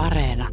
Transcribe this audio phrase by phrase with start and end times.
[0.00, 0.48] Areena.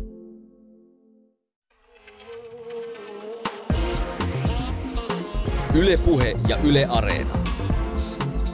[5.75, 7.33] Ylepuhe ja Yle Areena.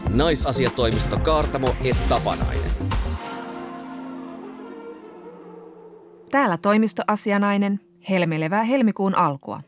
[0.09, 2.71] Naisasiatoimisto Kaartamo et Tapanainen.
[6.31, 7.79] Täällä toimistoasianainen
[8.09, 9.61] helmeilevää helmikuun alkua.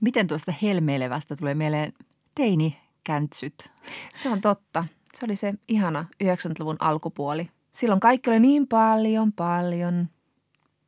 [0.00, 1.92] Miten tuosta helmeilevästä tulee mieleen
[2.34, 3.70] teini-käntsyt?
[4.14, 4.84] Se on totta.
[5.14, 7.48] Se oli se ihana 90-luvun alkupuoli.
[7.72, 10.08] Silloin kaikki oli niin paljon, paljon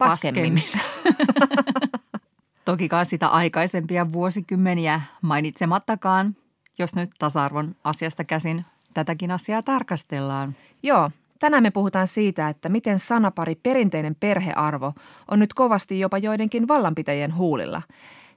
[0.09, 0.63] paskemmin.
[2.65, 6.37] Tokikaan sitä aikaisempia vuosikymmeniä mainitsemattakaan,
[6.79, 8.65] jos nyt tasa-arvon asiasta käsin
[8.95, 10.57] tätäkin asiaa tarkastellaan.
[10.83, 14.93] Joo, tänään me puhutaan siitä, että miten sanapari perinteinen perhearvo
[15.31, 17.83] on nyt kovasti jopa joidenkin vallanpitäjien huulilla.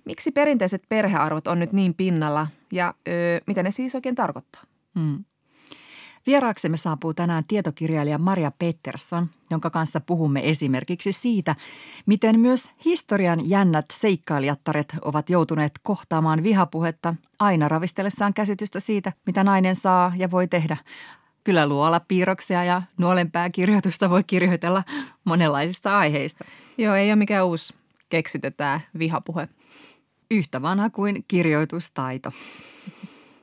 [0.05, 4.61] Miksi perinteiset perhearvot on nyt niin pinnalla ja öö, mitä ne siis oikein tarkoittaa?
[4.99, 5.23] Hmm.
[6.27, 11.55] Vieraaksemme saapuu tänään tietokirjailija Maria Pettersson, jonka kanssa puhumme esimerkiksi siitä,
[12.05, 19.75] miten myös historian jännät seikkailijattaret ovat joutuneet kohtaamaan vihapuhetta aina ravistellessaan käsitystä siitä, mitä nainen
[19.75, 20.77] saa ja voi tehdä.
[21.43, 24.83] Kyllä luola piirroksia ja nuolenpääkirjoitusta voi kirjoitella
[25.23, 26.45] monenlaisista aiheista.
[26.77, 27.73] Joo, ei ole mikään uusi
[28.09, 29.47] keksitö tämä vihapuhe.
[30.31, 32.31] Yhtä vanha kuin kirjoitustaito.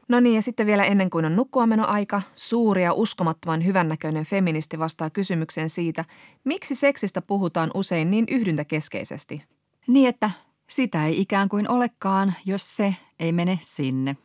[0.09, 5.11] No niin, ja sitten vielä ennen kuin on nukkuamenoaika, suuri ja uskomattoman hyvännäköinen feministi vastaa
[5.11, 6.05] kysymykseen siitä,
[6.45, 9.45] miksi seksistä puhutaan usein niin yhdyntäkeskeisesti.
[9.87, 10.31] Niin, että
[10.67, 14.17] sitä ei ikään kuin olekaan, jos se ei mene sinne.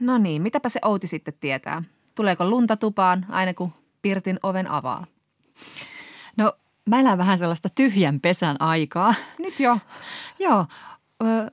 [0.00, 1.82] No niin, mitäpä se Outi sitten tietää?
[2.14, 5.06] Tuleeko lunta tupaan aina kun Pirtin oven avaa?
[6.36, 6.52] No,
[6.86, 9.14] mä elän vähän sellaista tyhjän pesän aikaa.
[9.38, 9.78] Nyt jo.
[10.38, 10.66] Joo,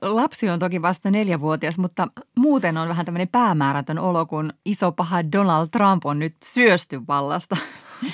[0.02, 5.32] Lapsi on toki vasta neljävuotias, mutta muuten on vähän tämmöinen päämäärätön olo, kun iso paha
[5.32, 7.56] Donald Trump on nyt syösty vallasta.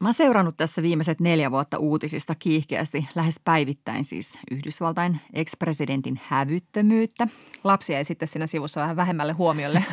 [0.00, 7.28] Mä oon seurannut tässä viimeiset neljä vuotta uutisista kiihkeästi, lähes päivittäin siis Yhdysvaltain ex-presidentin hävyttömyyttä.
[7.64, 9.84] Lapsia ei sitten siinä sivussa vähän vähemmälle huomiolle.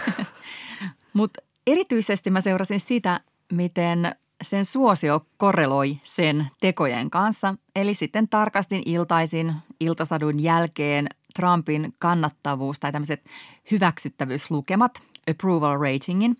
[1.13, 3.19] Mutta erityisesti mä seurasin sitä,
[3.51, 7.56] miten sen suosio korreloi sen tekojen kanssa.
[7.75, 13.25] Eli sitten tarkastin iltaisin iltasadun jälkeen Trumpin kannattavuus tai tämmöiset
[13.72, 15.01] hyväksyttävyyslukemat,
[15.31, 16.38] approval ratingin.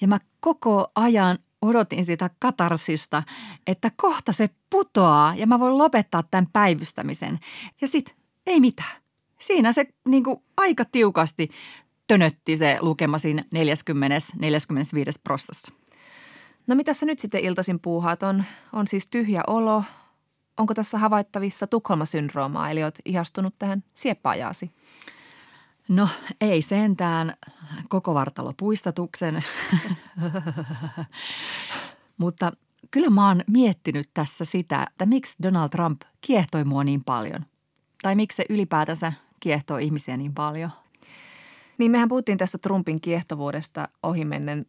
[0.00, 3.22] Ja mä koko ajan odotin sitä katarsista,
[3.66, 7.38] että kohta se putoaa ja mä voin lopettaa tämän päivystämisen.
[7.80, 8.14] Ja sitten
[8.46, 9.00] ei mitään.
[9.38, 11.50] Siinä se niin kuin, aika tiukasti
[12.06, 13.46] tönötti se lukema siinä 40-45
[15.24, 15.72] prosessissa.
[16.66, 18.22] No mitä sä nyt sitten iltaisin puuhaat?
[18.22, 19.84] On, on siis tyhjä olo.
[20.56, 24.70] Onko tässä havaittavissa Tukholma-syndroomaa, eli oot ihastunut tähän sieppaajaasi?
[25.88, 26.08] No
[26.40, 27.34] ei sentään
[27.88, 29.44] koko vartalo puistatuksen,
[32.18, 32.52] mutta
[32.90, 37.46] kyllä mä oon miettinyt tässä sitä, että miksi Donald Trump kiehtoi mua niin paljon.
[38.02, 40.70] Tai miksi se ylipäätänsä kiehtoo ihmisiä niin paljon.
[41.78, 44.66] Niin mehän puhuttiin tässä Trumpin kiehtovuudesta ohimennen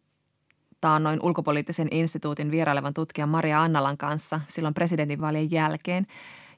[0.82, 6.06] taannoin ulkopoliittisen instituutin vierailevan tutkijan Maria Annalan kanssa silloin presidentinvaalien jälkeen.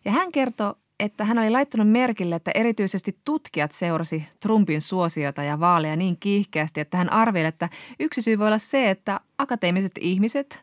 [0.05, 5.61] Ja hän kertoi, että hän oli laittanut merkille, että erityisesti tutkijat seurasi Trumpin suosiota ja
[5.61, 7.69] vaaleja niin kiihkeästi, että hän arveli, että
[8.01, 10.63] yksi syy voi olla se, että akateemiset ihmiset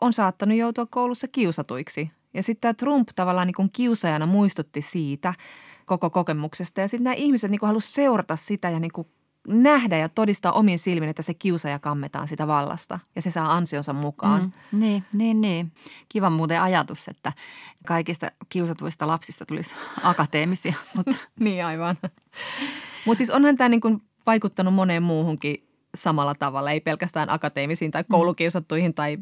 [0.00, 2.10] on saattanut joutua koulussa kiusatuiksi.
[2.34, 5.34] Ja sitten tämä Trump tavallaan niin kuin kiusajana muistutti siitä
[5.84, 6.80] koko kokemuksesta.
[6.80, 9.08] Ja sitten nämä ihmiset niin halusivat seurata sitä ja niin kuin
[9.48, 13.92] nähdä ja todistaa omin silmin, että se kiusaja kammetaan sitä vallasta ja se saa ansionsa
[13.92, 14.42] mukaan.
[14.42, 15.72] Mm, niin, niin, niin.
[16.08, 17.32] Kiva muuten ajatus, että
[17.86, 20.74] kaikista kiusatuista lapsista tulisi akateemisia.
[20.94, 21.14] Mutta.
[21.40, 21.96] niin aivan.
[23.04, 28.06] Mutta siis onhan tämä niinku vaikuttanut moneen muuhunkin samalla tavalla, ei pelkästään akateemisiin tai mm.
[28.10, 29.18] koulukiusattuihin tai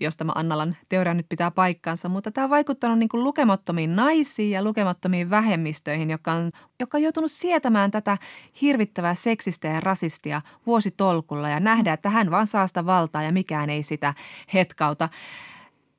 [0.00, 4.50] jos tämä Annalan teoria nyt pitää paikkansa, mutta tämä on vaikuttanut niin kuin lukemattomiin naisiin
[4.50, 8.18] ja lukemattomiin vähemmistöihin, joka on, joka on joutunut sietämään tätä
[8.62, 13.70] hirvittävää seksistä ja rasistia vuositolkulla ja nähdä, että hän vaan saa sitä valtaa ja mikään
[13.70, 14.14] ei sitä
[14.54, 15.08] hetkauta.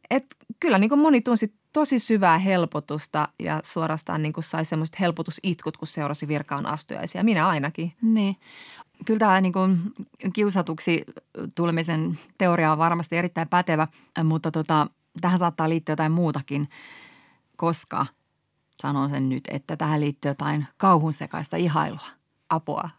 [0.09, 0.25] Et
[0.59, 5.77] kyllä niin kuin moni tunsi tosi syvää helpotusta ja suorastaan niin kuin sai semmoiset helpotusitkut,
[5.77, 7.23] kun seurasi virkaan astujaisia.
[7.23, 7.93] Minä ainakin.
[8.01, 8.35] Niin
[9.05, 9.79] kyllä tämä niin kuin
[10.33, 11.03] kiusatuksi
[11.55, 13.87] tulemisen teoria on varmasti erittäin pätevä,
[14.23, 14.87] mutta tota,
[15.21, 16.69] tähän saattaa liittyä jotain muutakin,
[17.57, 18.05] koska
[18.81, 22.07] sanon sen nyt, että tähän liittyy jotain kauhun sekaista ihailua.
[22.49, 22.89] Apua.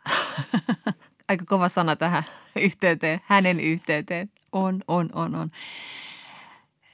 [1.29, 2.23] Aika kova sana tähän
[2.57, 4.31] yhteyteen, hänen yhteyteen.
[4.53, 5.51] On, on, on, on.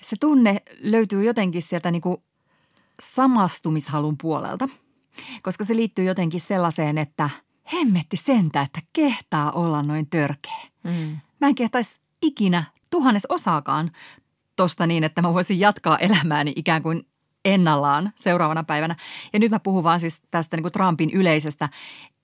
[0.00, 2.16] Se tunne löytyy jotenkin sieltä niin kuin
[3.02, 4.68] samastumishalun puolelta,
[5.42, 7.30] koska se liittyy jotenkin sellaiseen, että–
[7.72, 10.60] hemmetti sentä, että kehtaa olla noin törkeä.
[10.82, 11.18] Mm.
[11.40, 13.90] Mä en kehtaisi ikinä tuhannes osaakaan
[14.56, 17.06] tosta niin, että mä voisin jatkaa elämääni ikään kuin
[17.44, 18.96] ennallaan seuraavana päivänä.
[19.32, 21.68] Ja nyt mä puhun vaan siis tästä niin kuin Trumpin yleisestä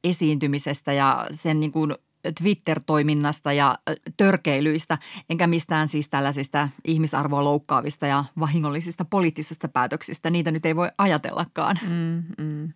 [0.05, 1.95] esiintymisestä ja sen niin kuin
[2.41, 3.79] Twitter-toiminnasta ja
[4.17, 4.99] törkeilyistä,
[5.31, 10.31] enkä mistään siis tällaisista ihmisarvoa loukkaavista ja vahingollisista poliittisista päätöksistä.
[10.31, 11.79] Niitä nyt ei voi ajatellakaan.
[11.83, 12.73] Mm, mm.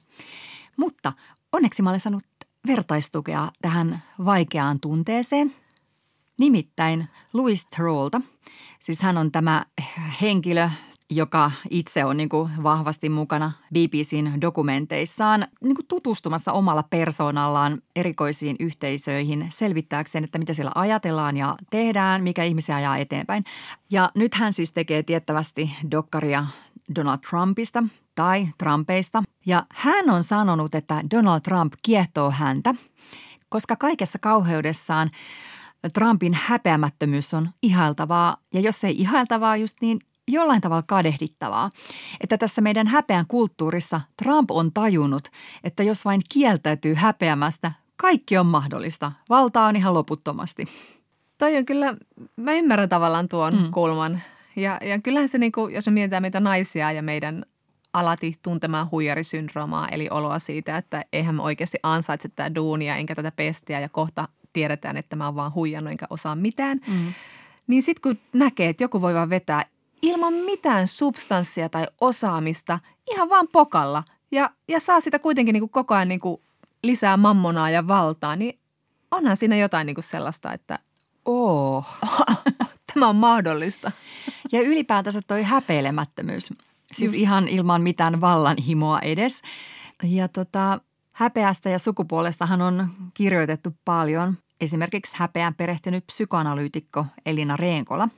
[0.77, 1.13] Mutta
[1.53, 2.25] onneksi mä olen saanut
[2.67, 5.55] vertaistukea tähän vaikeaan tunteeseen.
[6.39, 8.21] Nimittäin Louis Trollta.
[8.79, 9.67] Siis hän on tämä
[10.21, 10.71] henkilö,
[11.11, 18.57] joka itse on niin kuin vahvasti mukana BBCn dokumenteissaan niin kuin tutustumassa omalla persoonallaan erikoisiin
[18.61, 23.45] yhteisöihin selvittääkseen, että mitä siellä ajatellaan ja tehdään, mikä ihmisiä ajaa eteenpäin.
[23.91, 26.47] Ja nyt hän siis tekee tiettävästi dokkaria
[26.95, 27.85] Donald Trumpista
[28.15, 29.23] tai Trumpeista.
[29.47, 32.75] Ja hän on sanonut, että Donald Trump kiehtoo häntä,
[33.49, 35.11] koska kaikessa kauheudessaan
[35.93, 39.99] Trumpin häpeämättömyys on ihailtavaa, ja jos ei ihailtavaa just niin
[40.29, 41.71] jollain tavalla kadehdittavaa,
[42.21, 45.29] että tässä meidän häpeän kulttuurissa Trump on tajunnut,
[45.65, 49.13] että jos vain kieltäytyy häpeämästä, kaikki on mahdollista.
[49.31, 50.65] Valta on ihan loputtomasti.
[51.39, 51.97] Toi on kyllä,
[52.37, 53.71] mä ymmärrän tavallaan tuon mm.
[53.71, 54.21] kulman.
[54.57, 57.45] Ja, ja kyllähän se, niin kuin, jos me mietitään meitä naisia ja meidän
[57.93, 63.33] alati tuntemaan huijarisyndroomaa, eli oloa siitä, että eihän mä oikeasti ansaitse tätä duunia enkä tätä
[63.37, 66.81] pestiä ja kohta tiedetään, että mä oon vaan huijannut enkä osaa mitään.
[66.87, 67.15] Mm.
[67.67, 69.65] Niin sitten kun näkee, että joku voi vaan vetää
[70.05, 72.79] ilman mitään substanssia tai osaamista,
[73.11, 76.41] ihan vaan pokalla ja, ja saa sitä kuitenkin niin kuin koko ajan niin kuin
[76.83, 78.59] lisää mammonaa ja valtaa, niin
[79.11, 80.79] onhan siinä jotain niin kuin sellaista, että
[81.25, 81.99] oh.
[82.95, 83.93] tämä on mahdollista.
[84.53, 86.53] Ja ylipäätänsä toi häpeilemättömyys,
[86.93, 87.21] siis Just.
[87.21, 89.43] ihan ilman mitään vallanhimoa edes.
[90.03, 90.81] Ja tota,
[91.13, 98.09] häpeästä ja sukupuolestahan on kirjoitettu paljon esimerkiksi häpeään perehtynyt psykoanalyytikko Elina Reenkola.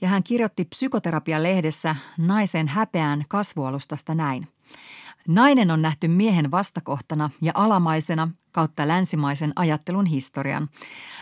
[0.00, 4.48] Ja hän kirjoitti Psykoterapia-lehdessä naisen häpeään kasvualustasta näin.
[5.28, 10.68] Nainen on nähty miehen vastakohtana ja alamaisena kautta länsimaisen ajattelun historian.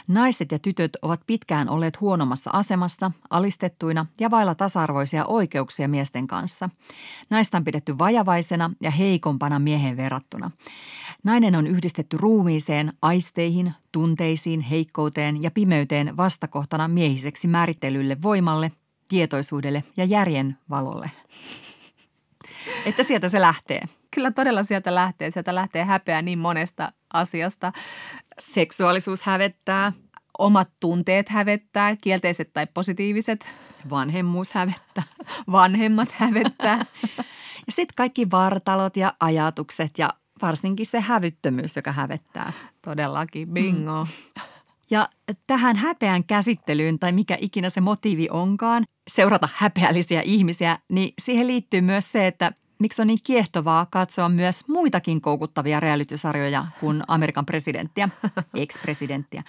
[0.09, 6.71] Naiset ja tytöt ovat pitkään olleet huonommassa asemassa, alistettuina ja vailla tasa-arvoisia oikeuksia miesten kanssa.
[7.31, 10.51] Naista on pidetty vajavaisena ja heikompana miehen verrattuna.
[11.25, 18.73] Nainen on yhdistetty ruumiiseen, aisteihin, tunteisiin, heikkouteen ja pimeyteen vastakohtana miehiseksi määrittelylle voimalle,
[19.09, 21.11] tietoisuudelle ja järjen valolle.
[22.87, 23.81] Että sieltä se lähtee.
[24.11, 25.31] Kyllä todella sieltä lähtee.
[25.31, 27.73] Sieltä lähtee häpeä niin monesta asiasta.
[28.39, 29.93] Seksuaalisuus hävettää.
[30.39, 33.47] Omat tunteet hävettää, kielteiset tai positiiviset.
[33.91, 35.03] Vanhemmuus hävettää.
[35.53, 36.85] Vanhemmat hävettää.
[37.67, 40.11] ja sitten kaikki vartalot ja ajatukset ja
[40.43, 42.53] varsinkin se hävyttömyys, joka hävettää.
[42.85, 44.05] Todellakin, bingo.
[44.05, 44.11] Mm.
[44.91, 45.09] Ja
[45.47, 51.81] tähän häpeän käsittelyyn tai mikä ikinä se motiivi onkaan, seurata häpeällisiä ihmisiä, niin siihen liittyy
[51.81, 58.09] myös se, että miksi on niin kiehtovaa katsoa myös muitakin koukuttavia realitysarjoja kuin Amerikan presidenttiä,
[58.55, 59.43] ex-presidenttiä.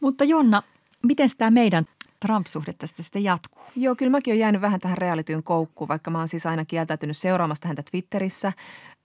[0.00, 0.62] Mutta Jonna,
[1.02, 1.84] miten tämä meidän
[2.20, 3.62] Trump-suhde tästä sitten jatkuu?
[3.76, 7.16] Joo, kyllä mäkin olen jäänyt vähän tähän realityyn koukkuun, vaikka mä oon siis aina kieltäytynyt
[7.16, 8.52] seuraamasta häntä Twitterissä.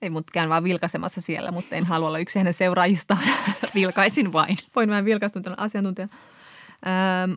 [0.02, 3.22] Ei mut käyn vaan vilkaisemassa siellä, mutta en halua olla yksi hänen seuraajistaan.
[3.76, 4.58] Vilkaisin vain.
[4.76, 6.08] Voin vähän vilkaistua asiantuntija.
[6.88, 7.36] Öö,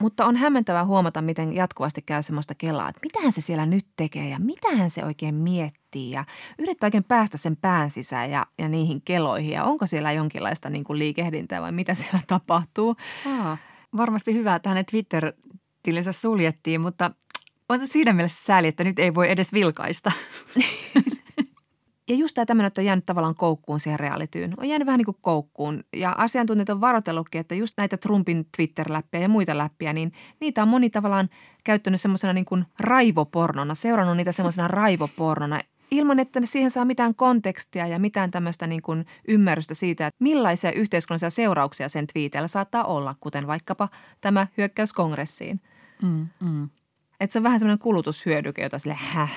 [0.00, 4.28] mutta on hämmentävää huomata, miten jatkuvasti käy semmoista kelaa, että mitähän se siellä nyt tekee
[4.28, 6.24] ja mitähän se oikein miettii ja
[6.58, 10.84] yrittää oikein päästä sen pään sisään ja, ja niihin keloihin ja onko siellä jonkinlaista niin
[10.84, 12.96] kuin liikehdintää vai mitä siellä tapahtuu.
[13.26, 13.58] Aa,
[13.96, 17.10] varmasti hyvä, että hänen Twitter-tilinsä suljettiin, mutta
[17.68, 20.12] on se siinä mielessä sääli, että nyt ei voi edes vilkaista.
[22.08, 24.54] Ja just tämä tämmöinen, että on jäänyt tavallaan koukkuun siihen realityyn.
[24.56, 25.84] On jäänyt vähän niin kuin koukkuun.
[25.96, 30.68] Ja asiantuntijat on varoitellutkin, että just näitä Trumpin Twitter-läppiä ja muita läppiä, niin niitä on
[30.68, 31.28] moni tavallaan
[31.64, 35.60] käyttänyt semmoisena niin kuin raivopornona, seurannut niitä semmoisena raivopornona,
[35.90, 40.24] ilman, että ne siihen saa mitään kontekstia ja mitään tämmöistä niin kuin ymmärrystä siitä, että
[40.24, 43.88] millaisia yhteiskunnallisia seurauksia sen twiiteillä saattaa olla, kuten vaikkapa
[44.20, 45.60] tämä hyökkäys kongressiin.
[46.02, 46.68] Mm, mm.
[47.20, 49.32] Että se on vähän semmoinen kulutushyödyke, jota sille häh,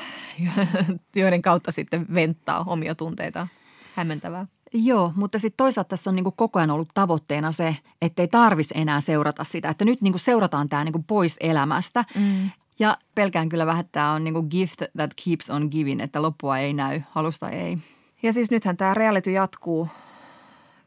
[1.15, 3.47] joiden kautta sitten venttaa omia tunteita.
[3.95, 4.47] Hämmentävää.
[4.73, 8.81] Joo, mutta sitten toisaalta tässä on niinku koko ajan ollut tavoitteena se, että ei tarvitsisi
[8.81, 9.69] enää seurata sitä.
[9.69, 12.05] Että nyt niinku seurataan tämä niinku pois elämästä.
[12.15, 12.49] Mm.
[12.79, 16.57] Ja pelkään kyllä vähän, että tämä on niinku gift that keeps on giving, että loppua
[16.57, 17.77] ei näy, halusta ei.
[18.23, 19.87] Ja siis nythän tämä reality jatkuu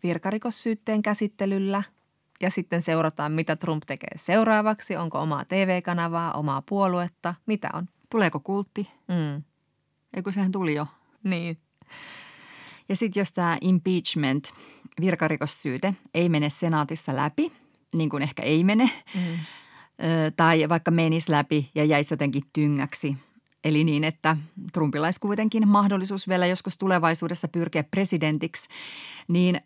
[0.02, 1.82] virkarikossyytteen käsittelyllä–
[2.42, 4.96] ja sitten seurataan, mitä Trump tekee seuraavaksi.
[4.96, 7.88] Onko omaa TV-kanavaa, omaa puoluetta, mitä on.
[8.10, 8.88] Tuleeko kultti?
[9.08, 9.42] Mm.
[10.16, 10.86] Eikö sehän tuli jo.
[11.24, 11.58] Niin.
[12.88, 14.52] Ja sitten jos tämä impeachment,
[15.00, 17.52] virkarikossyyte, ei mene senaatissa läpi,
[17.94, 19.20] niin kuin ehkä ei mene, mm.
[20.36, 23.16] tai vaikka menisi läpi ja jäisi jotenkin tyngäksi.
[23.64, 24.36] Eli niin, että
[24.72, 28.68] Trumpilla olisi kuitenkin mahdollisuus vielä joskus tulevaisuudessa pyrkiä presidentiksi,
[29.28, 29.60] niin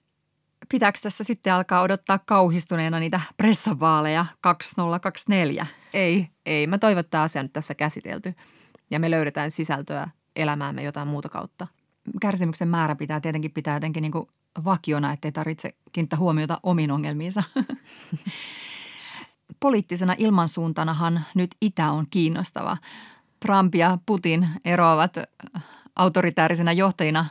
[0.68, 5.66] pitääkö tässä sitten alkaa odottaa kauhistuneena niitä pressavaaleja 2024?
[5.92, 6.66] Ei, ei.
[6.66, 8.34] Mä toivon, että tämä asia on nyt tässä käsitelty
[8.90, 11.66] ja me löydetään sisältöä elämäämme jotain muuta kautta.
[12.20, 14.28] Kärsimyksen määrä pitää tietenkin pitää jotenkin niin kuin
[14.64, 17.42] vakiona, ettei tarvitse kiinnittää huomiota omiin ongelmiinsa.
[19.60, 22.76] Poliittisena ilmansuuntanahan nyt itä on kiinnostava.
[23.40, 25.16] Trump ja Putin eroavat
[25.96, 27.26] autoritäärisinä johtajina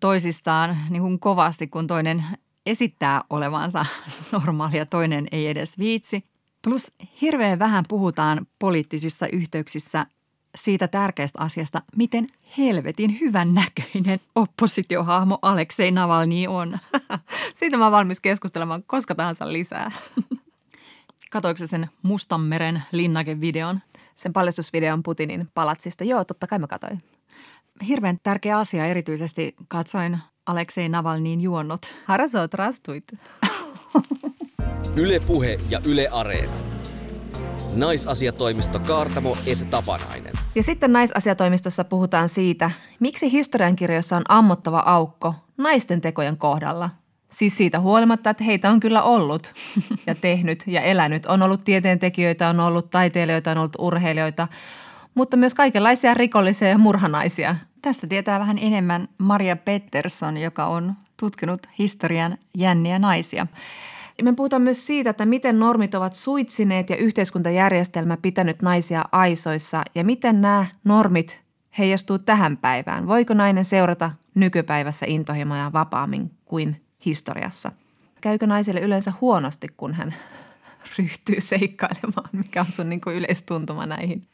[0.00, 2.24] toisistaan niin kuin kovasti, kun toinen
[2.66, 3.86] esittää olevansa
[4.32, 6.24] normaalia, toinen ei edes viitsi.
[6.62, 10.06] Plus hirveän vähän puhutaan poliittisissa yhteyksissä
[10.54, 12.26] siitä tärkeästä asiasta, miten
[12.58, 16.78] helvetin hyvän näköinen oppositiohahmo Aleksei Navalny on.
[17.54, 19.90] Siitä mä oon valmis keskustelemaan koska tahansa lisää.
[21.32, 23.80] Katoiko sen Mustanmeren linnakevideon?
[24.14, 26.04] Sen paljastusvideon Putinin palatsista.
[26.04, 27.02] Joo, totta kai mä katoin.
[27.88, 31.86] Hirveän tärkeä asia erityisesti katsoin Aleksei Navalnyin juonnot.
[32.04, 33.04] Harasot rastuit.
[35.02, 36.52] Yle Puhe ja Yle Areena.
[37.74, 40.32] Naisasiatoimisto Kaartamo et Tapanainen.
[40.54, 46.90] Ja sitten naisasiatoimistossa puhutaan siitä, miksi historiankirjoissa on ammottava aukko naisten tekojen kohdalla.
[47.30, 49.54] Siis siitä huolimatta, että heitä on kyllä ollut
[50.06, 51.26] ja tehnyt ja elänyt.
[51.26, 54.48] On ollut tieteentekijöitä, on ollut taiteilijoita, on ollut urheilijoita,
[55.16, 57.56] mutta myös kaikenlaisia rikollisia ja murhanaisia.
[57.82, 63.46] Tästä tietää vähän enemmän Maria Pettersson, joka on tutkinut historian jänniä naisia.
[64.22, 70.04] Me puhutaan myös siitä, että miten normit ovat suitsineet ja yhteiskuntajärjestelmä pitänyt naisia aisoissa ja
[70.04, 71.42] miten nämä normit
[71.78, 73.06] heijastuu tähän päivään.
[73.06, 77.72] Voiko nainen seurata nykypäivässä intohimoja vapaammin kuin historiassa?
[78.20, 80.14] Käykö naisille yleensä huonosti, kun hän
[80.98, 82.30] ryhtyy seikkailemaan?
[82.32, 84.28] Mikä on sun niin kuin yleistuntuma näihin?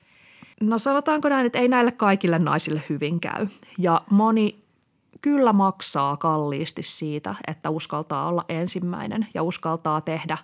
[0.61, 3.47] No sanotaanko näin, että ei näille kaikille naisille hyvin käy.
[3.79, 4.63] Ja moni
[5.23, 10.39] kyllä maksaa kalliisti siitä, että uskaltaa olla ensimmäinen ja uskaltaa tehdä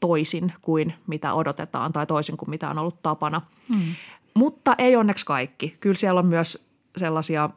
[0.00, 3.42] toisin kuin mitä odotetaan tai toisin kuin mitä on ollut tapana.
[3.74, 3.94] Hmm.
[4.34, 5.76] Mutta ei onneksi kaikki.
[5.80, 7.50] Kyllä siellä on myös sellaisia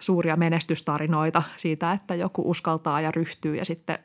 [0.00, 3.98] suuria menestystarinoita siitä, että joku uskaltaa ja ryhtyy ja sitten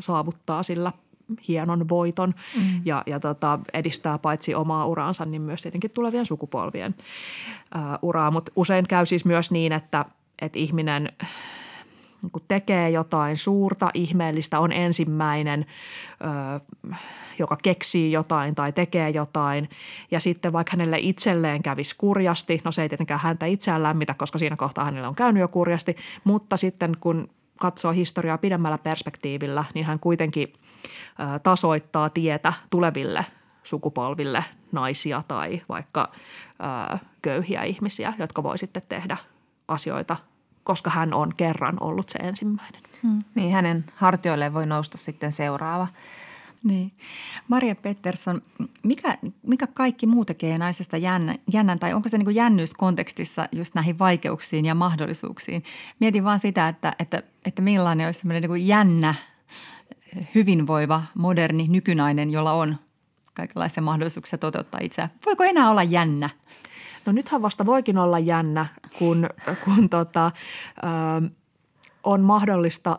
[0.00, 0.92] saavuttaa sillä
[1.48, 2.62] hienon voiton mm.
[2.84, 6.94] ja, ja tota, edistää paitsi omaa uraansa, niin myös tietenkin tulevien sukupolvien
[7.74, 8.30] ää, uraa.
[8.30, 10.04] Mutta usein käy siis myös niin, että–
[10.42, 11.08] että ihminen
[12.22, 15.66] niin tekee jotain suurta, ihmeellistä, on ensimmäinen,
[16.54, 16.60] ö,
[17.38, 19.68] joka keksii jotain tai tekee jotain.
[20.10, 24.38] Ja sitten vaikka hänelle itselleen kävisi kurjasti, no se ei tietenkään häntä itseään lämmitä, koska
[24.38, 29.86] siinä kohtaa hänellä on käynyt jo kurjasti, mutta sitten kun katsoo historiaa pidemmällä perspektiivillä, niin
[29.86, 30.52] hän kuitenkin
[31.42, 33.26] tasoittaa tietä tuleville
[33.62, 36.12] sukupolville naisia tai vaikka
[37.22, 39.16] köyhiä ihmisiä, jotka voi sitten tehdä
[39.68, 40.16] asioita
[40.64, 42.82] koska hän on kerran ollut se ensimmäinen.
[43.02, 43.22] Hmm.
[43.34, 45.88] Niin, hänen hartioilleen voi nousta sitten seuraava.
[46.64, 46.92] Niin.
[47.48, 48.42] Maria Pettersson,
[48.82, 53.74] mikä, mikä kaikki muu tekee naisesta jännän, jännän tai onko se niin jännyys kontekstissa just
[53.74, 55.64] näihin vaikeuksiin ja mahdollisuuksiin?
[56.00, 59.14] Mietin vaan sitä, että, että, että millainen olisi semmoinen niin jännä,
[60.34, 62.76] hyvinvoiva, moderni nykynainen, jolla on
[63.34, 65.10] kaikenlaisia mahdollisuuksia toteuttaa itseään.
[65.26, 66.30] Voiko enää olla jännä?
[67.06, 68.66] No nythän vasta voikin olla jännä,
[68.98, 69.28] kun,
[69.64, 70.26] kun tota,
[71.26, 71.30] ö,
[72.04, 72.98] on mahdollista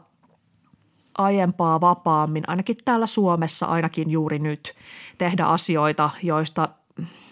[1.17, 4.73] aiempaa vapaammin, ainakin täällä Suomessa ainakin juuri nyt,
[5.17, 6.69] tehdä asioita, joista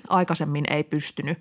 [0.10, 1.40] aikaisemmin ei pystynyt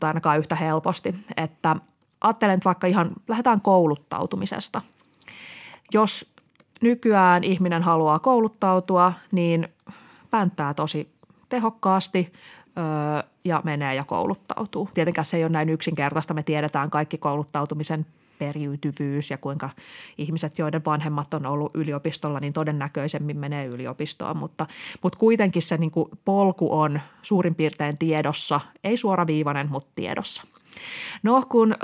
[0.00, 1.14] tai ainakaan yhtä helposti.
[1.36, 1.76] Että
[2.20, 4.82] ajattelen, että vaikka ihan lähdetään kouluttautumisesta.
[5.92, 6.33] Jos
[6.84, 9.68] nykyään ihminen haluaa kouluttautua, niin
[10.30, 11.08] pänttää tosi
[11.48, 12.32] tehokkaasti,
[13.44, 14.88] ja menee ja kouluttautuu.
[14.94, 16.34] Tietenkään se ei ole näin yksinkertaista.
[16.34, 18.06] Me tiedetään kaikki kouluttautumisen
[18.38, 19.70] periytyvyys ja kuinka
[20.18, 24.36] ihmiset, joiden vanhemmat on ollut yliopistolla, niin todennäköisemmin menee yliopistoon.
[24.36, 24.66] Mutta,
[25.02, 30.42] mutta kuitenkin se niin kuin polku on suurin piirtein tiedossa, ei suoraviivainen, mutta tiedossa.
[31.22, 31.76] No kun ö,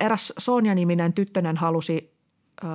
[0.00, 2.12] eräs Sonja-niminen tyttönen halusi
[2.64, 2.66] ö,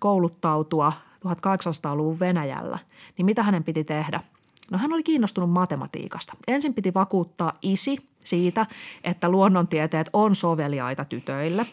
[0.00, 0.92] kouluttautua
[1.26, 2.78] 1800-luvun Venäjällä,
[3.18, 4.20] niin mitä hänen piti tehdä–
[4.70, 6.32] No hän oli kiinnostunut matematiikasta.
[6.48, 8.66] Ensin piti vakuuttaa isi siitä,
[9.04, 11.66] että luonnontieteet on soveliaita tytöille.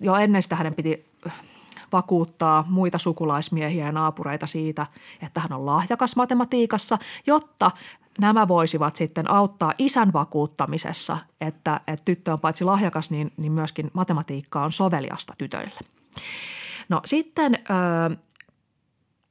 [0.00, 1.04] Jo ennen sitä hänen piti
[1.92, 4.86] vakuuttaa muita sukulaismiehiä ja naapureita siitä,
[5.22, 7.70] että hän on lahjakas matematiikassa, jotta
[8.18, 13.90] nämä voisivat sitten auttaa isän vakuuttamisessa, että, että tyttö on paitsi lahjakas, niin, niin myöskin
[13.92, 15.80] matematiikka on soveliasta tytöille.
[16.88, 17.58] No sitten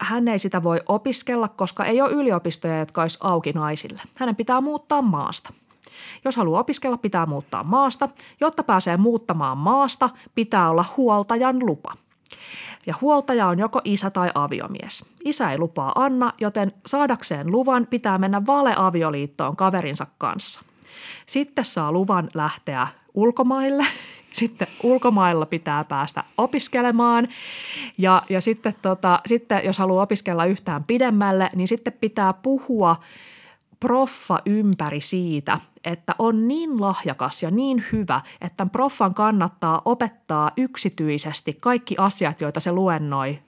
[0.02, 4.02] hän ei sitä voi opiskella, koska ei ole yliopistoja, jotka olisi auki naisille.
[4.20, 5.54] Hänen pitää muuttaa maasta.
[6.26, 8.10] Jos haluaa opiskella, pitää muuttaa maasta.
[8.42, 11.94] Jotta pääsee muuttamaan maasta, pitää olla huoltajan lupa.
[12.86, 15.06] Ja huoltaja on joko isä tai aviomies.
[15.26, 20.62] Isä ei lupaa Anna, joten saadakseen luvan pitää mennä valeavioliittoon kaverinsa kanssa.
[21.26, 23.86] Sitten saa luvan lähteä ulkomaille.
[24.34, 27.28] Sitten ulkomailla pitää päästä opiskelemaan
[27.98, 32.96] ja, ja sitten, tota, sitten jos haluaa opiskella yhtään pidemmälle, niin sitten pitää puhua
[33.80, 40.52] proffa ympäri siitä, että on niin lahjakas ja niin hyvä, että tämän proffan kannattaa opettaa
[40.58, 43.40] yksityisesti kaikki asiat, joita se luennoi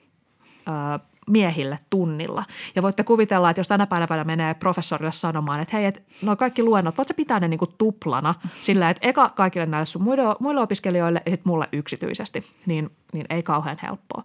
[0.68, 0.98] ö,
[1.30, 2.44] miehille tunnilla.
[2.74, 6.62] Ja voitte kuvitella, että jos tänä päivänä menee professorille sanomaan, että hei, että no kaikki
[6.62, 10.60] luennot, voit sä pitää ne niinku tuplana sillä, että eka kaikille näille sun muille, muille
[10.60, 14.22] opiskelijoille ja sitten mulle yksityisesti, niin, niin ei kauhean helppoa.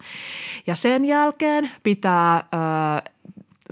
[0.68, 3.11] Ja sen jälkeen pitää ö,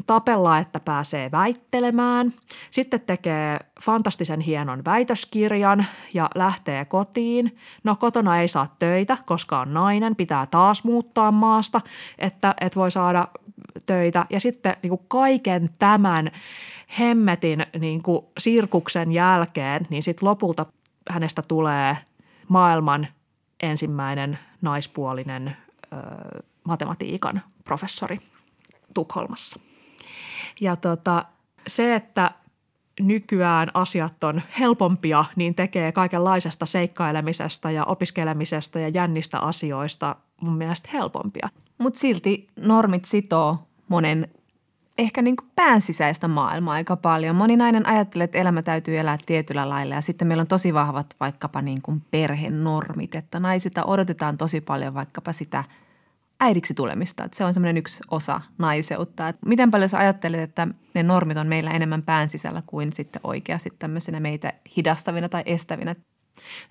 [0.09, 2.33] tapella, että pääsee väittelemään.
[2.71, 7.57] Sitten tekee fantastisen hienon väitöskirjan ja lähtee kotiin.
[7.83, 11.81] No kotona ei saa töitä, koska on nainen, pitää taas muuttaa maasta,
[12.17, 13.27] että, että voi saada
[13.85, 14.25] töitä.
[14.29, 16.31] Ja sitten niin kuin kaiken tämän
[16.99, 20.65] hemmetin niin kuin sirkuksen jälkeen, niin sitten lopulta
[21.09, 21.97] hänestä tulee
[22.47, 23.07] maailman
[23.59, 25.57] ensimmäinen naispuolinen
[25.93, 25.97] ö,
[26.63, 28.17] matematiikan professori
[28.93, 29.68] Tukholmassa.
[30.61, 31.25] Ja tota,
[31.67, 32.31] se, että
[32.99, 40.89] nykyään asiat on helpompia, niin tekee kaikenlaisesta seikkailemisesta ja opiskelemisesta ja jännistä asioista mun mielestä
[40.93, 41.49] helpompia.
[41.77, 44.27] Mutta silti normit sitoo monen
[44.97, 47.35] ehkä niin kuin pään sisäistä maailmaa aika paljon.
[47.35, 51.15] Moni nainen ajattelee, että elämä täytyy elää tietyllä lailla ja sitten meillä on tosi vahvat
[51.19, 55.63] vaikkapa niin kuin perhenormit, että naisilta odotetaan tosi paljon vaikkapa sitä–
[56.39, 57.23] äidiksi tulemista.
[57.23, 59.27] Että se on semmoinen yksi osa naiseutta.
[59.27, 63.21] Että miten paljon sä ajattelet, että ne normit on meillä enemmän pään sisällä kuin sitten
[63.23, 65.95] oikeasti tämmöisenä meitä hidastavina tai estävinä?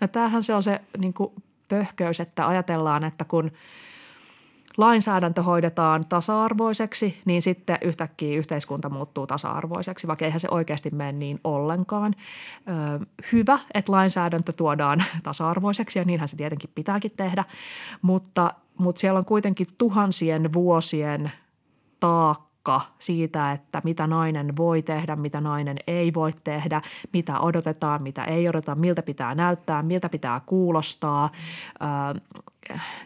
[0.00, 1.32] No tämähän se on se niin kuin
[1.68, 3.50] pöhköys, että ajatellaan, että kun
[4.78, 11.40] lainsäädäntö hoidetaan tasa-arvoiseksi, niin sitten yhtäkkiä yhteiskunta muuttuu tasa-arvoiseksi, vaikka eihän se oikeasti mene niin
[11.44, 12.14] ollenkaan.
[12.68, 17.44] Ö, hyvä, että lainsäädäntö tuodaan tasa-arvoiseksi ja niinhän se tietenkin pitääkin tehdä,
[18.02, 21.32] mutta– mutta siellä on kuitenkin tuhansien vuosien
[22.00, 28.24] taakka siitä, että mitä nainen voi tehdä, mitä nainen ei voi tehdä, mitä odotetaan, mitä
[28.24, 31.30] ei odoteta, miltä pitää näyttää, miltä pitää kuulostaa,
[31.80, 32.14] ää,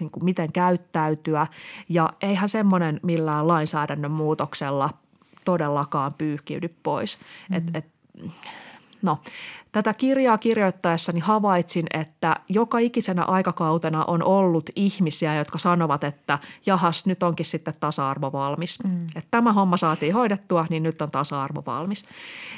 [0.00, 1.46] niin kuin miten käyttäytyä.
[1.88, 4.90] Ja eihän semmoinen millään lainsäädännön muutoksella
[5.44, 7.18] todellakaan pyyhkiydy pois.
[7.50, 7.56] Mm.
[7.56, 7.86] Et, et,
[9.02, 9.18] No,
[9.72, 17.06] tätä kirjaa kirjoittaessani havaitsin, että joka ikisenä aikakautena on ollut ihmisiä, jotka sanovat, että jahas,
[17.06, 18.84] nyt onkin sitten tasa-arvo valmis.
[18.84, 19.06] Mm.
[19.16, 22.04] Että tämä homma saatiin hoidettua, niin nyt on tasa-arvo valmis.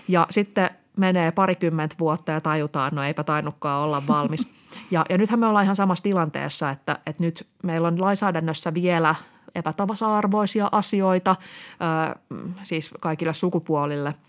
[0.08, 4.48] Ja sitten menee parikymmentä vuotta ja tajutaan, no eipä tainnutkaan olla valmis.
[4.90, 9.14] Ja, ja nythän me ollaan ihan samassa tilanteessa, että, että nyt meillä on lainsäädännössä vielä
[9.54, 11.36] epätasa-arvoisia asioita,
[12.10, 12.18] ö,
[12.62, 14.14] siis kaikille sukupuolille–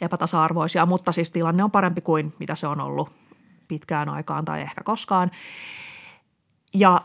[0.00, 3.10] epätasa-arvoisia, mutta siis tilanne on parempi kuin mitä se on ollut
[3.68, 5.30] pitkään aikaan tai ehkä koskaan.
[6.74, 7.00] Ja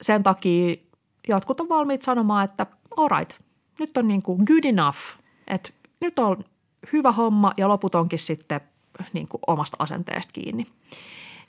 [0.00, 0.76] sen takia
[1.28, 2.66] jotkut on valmiit sanomaan, että
[2.96, 3.40] all right,
[3.78, 4.98] nyt on niin kuin good enough,
[5.46, 6.44] että nyt on
[6.92, 8.60] hyvä homma ja loput onkin sitten
[9.12, 10.66] niin kuin omasta asenteesta kiinni.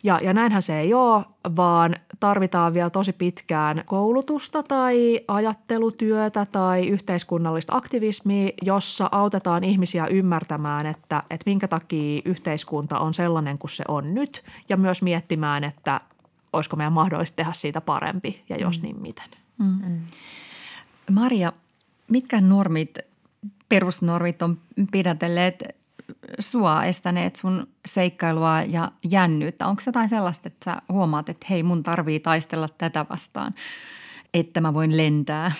[0.03, 6.87] Ja, ja näinhän se ei ole, vaan tarvitaan vielä tosi pitkään koulutusta tai ajattelutyötä tai
[6.87, 13.83] yhteiskunnallista aktivismia, jossa autetaan ihmisiä ymmärtämään, että, että minkä takia yhteiskunta on sellainen kuin se
[13.87, 16.01] on nyt ja myös miettimään, että
[16.53, 18.83] olisiko meidän mahdollista tehdä siitä parempi ja jos mm.
[18.83, 19.29] niin miten.
[19.57, 20.01] Mm.
[21.11, 21.53] Maria,
[22.07, 22.97] mitkä normit,
[23.73, 24.57] perusnormit on
[24.91, 25.63] pidätelleet
[26.39, 29.67] sua estäneet sun seikkailua ja jännyyttä?
[29.67, 33.53] Onko jotain sellaista, että sä huomaat, että hei mun tarvii taistella tätä vastaan,
[34.33, 35.51] että mä voin lentää?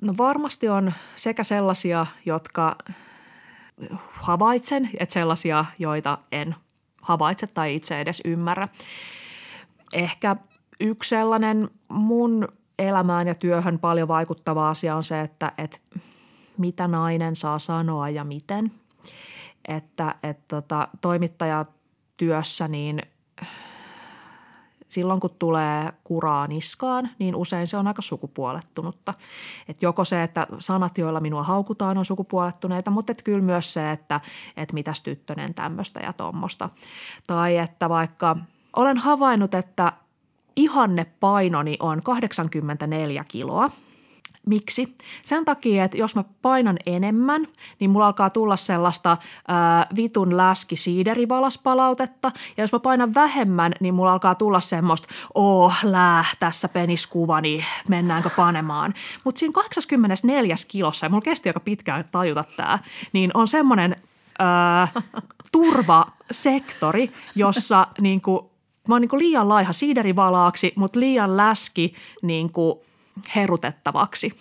[0.00, 2.76] No varmasti on sekä sellaisia, jotka
[4.08, 6.54] havaitsen, että sellaisia, joita en
[7.02, 8.68] havaitse tai itse edes ymmärrä.
[9.92, 10.36] Ehkä
[10.80, 15.78] yksi sellainen mun elämään ja työhön paljon vaikuttava asia on se, että, että
[16.60, 18.72] mitä nainen saa sanoa ja miten.
[19.68, 23.02] Että, että tota, toimittajatyössä niin
[24.88, 29.14] silloin kun tulee kuraa niskaan, niin usein se on aika sukupuolettunutta.
[29.68, 33.92] Et joko se, että sanat, joilla minua haukutaan, on sukupuolettuneita, mutta et kyllä myös se,
[33.92, 34.20] että
[34.56, 36.70] et mitäs tyttönen tämmöistä ja tuommoista.
[37.26, 38.36] Tai että vaikka
[38.76, 39.92] olen havainnut, että
[40.56, 43.70] ihanne painoni on 84 kiloa–
[44.46, 44.96] Miksi?
[45.22, 47.46] Sen takia, että jos mä painan enemmän,
[47.78, 49.16] niin mulla alkaa tulla sellaista
[49.48, 52.32] ää, vitun läski siiderivalaspalautetta.
[52.56, 57.64] Ja jos mä painan vähemmän, niin mulla alkaa tulla semmoista, oh lää, tässä peniskuva, niin
[57.88, 58.94] mennäänkö panemaan.
[59.24, 62.78] Mutta siinä 84 kilossa, ja mulla kesti aika pitkään tajuta tämä,
[63.12, 63.96] niin on semmoinen
[65.52, 68.44] turvasektori, jossa niin kuin,
[68.88, 72.78] mä oon niin kuin liian laiha siiderivalaaksi, mutta liian läski niin kuin
[73.36, 74.32] herutettavaksi.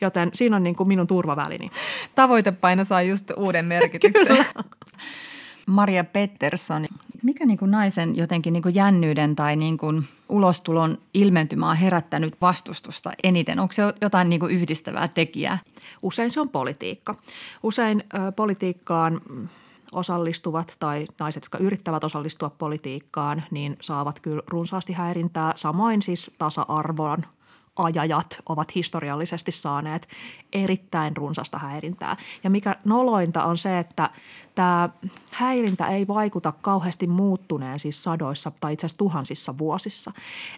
[0.00, 1.70] Joten siinä on niin kuin minun turvavälini.
[2.14, 4.36] Tavoitepaino saa just uuden merkityksen.
[5.66, 6.86] Maria Pettersson,
[7.22, 12.36] mikä niin kuin naisen jotenkin niin kuin jännyyden tai niin kuin ulostulon ilmentymä on herättänyt
[12.40, 13.58] vastustusta eniten?
[13.58, 15.58] Onko se jotain niin kuin yhdistävää tekijää?
[16.02, 17.14] Usein se on politiikka.
[17.62, 19.20] Usein ö, politiikkaan
[19.92, 25.52] osallistuvat tai naiset, jotka yrittävät osallistua politiikkaan, niin saavat kyllä runsaasti häirintää.
[25.56, 27.22] Samoin siis tasa-arvon
[27.78, 30.08] ajajat ovat historiallisesti saaneet
[30.52, 32.16] erittäin runsasta häirintää.
[32.44, 34.10] Ja mikä nolointa on se, että
[34.54, 34.88] tämä
[35.32, 40.12] häirintä ei vaikuta kauheasti muuttuneen siis sadoissa tai itse asiassa tuhansissa vuosissa.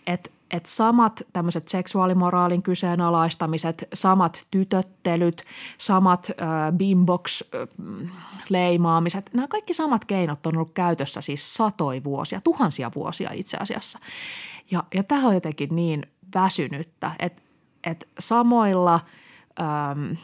[0.06, 5.44] Et, et samat tämmöiset seksuaalimoraalin kyseenalaistamiset, samat tytöttelyt,
[5.78, 6.36] samat äh,
[6.76, 13.98] bimbox-leimaamiset, nämä kaikki samat keinot on ollut käytössä siis satoi vuosia, tuhansia vuosia itse asiassa.
[14.70, 17.10] Ja, ja tämä on jotenkin niin– väsynyttä.
[17.18, 17.42] Että
[17.84, 19.00] et samoilla
[19.60, 20.16] äm,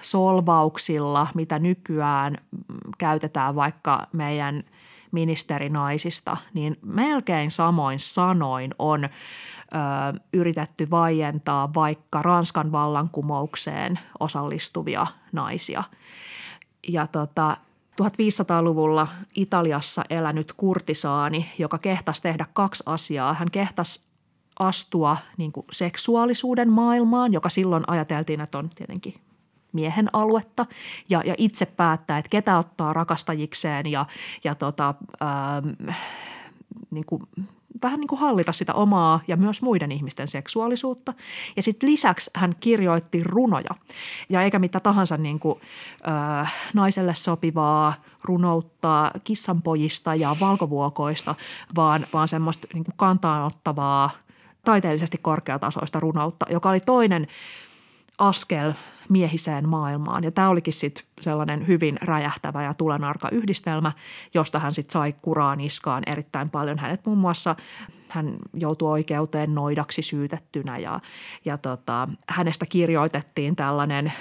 [0.00, 2.36] solvauksilla, mitä nykyään
[2.98, 4.64] käytetään vaikka meidän
[5.12, 9.08] ministerinaisista, niin melkein samoin sanoin on ö,
[10.32, 15.84] yritetty vaientaa vaikka Ranskan vallankumoukseen osallistuvia naisia.
[16.88, 17.56] Ja tota,
[18.02, 23.34] 1500-luvulla Italiassa elänyt kurtisaani, joka kehtasi tehdä kaksi asiaa.
[23.34, 24.06] Hän kehtasi
[24.58, 29.14] astua niin kuin seksuaalisuuden maailmaan, joka silloin ajateltiin, että on tietenkin
[29.72, 30.66] miehen aluetta
[31.08, 34.06] ja, ja itse päättää, että ketä ottaa rakastajikseen ja,
[34.44, 35.90] ja tota, ähm,
[36.90, 37.22] niin kuin,
[37.82, 41.14] vähän niin kuin hallita sitä omaa ja myös muiden ihmisten seksuaalisuutta.
[41.56, 43.70] Ja sitten lisäksi hän kirjoitti runoja
[44.28, 45.60] ja eikä mitä tahansa niin kuin,
[46.40, 51.34] äh, naiselle sopivaa runouttaa kissanpojista ja valkovuokoista,
[51.76, 54.10] vaan, vaan semmoista niin kantaanottavaa–
[54.66, 57.26] taiteellisesti korkeatasoista runoutta, joka oli toinen
[58.18, 58.72] askel
[59.08, 60.24] miehiseen maailmaan.
[60.24, 63.92] Ja tämä olikin sitten sellainen hyvin räjähtävä ja tulenarka yhdistelmä,
[64.34, 66.78] josta hän sitten sai kuraa niskaan erittäin paljon.
[66.78, 67.56] Hänet muun muassa,
[68.08, 71.00] hän joutui oikeuteen noidaksi syytettynä ja,
[71.44, 74.12] ja tota, hänestä kirjoitettiin tällainen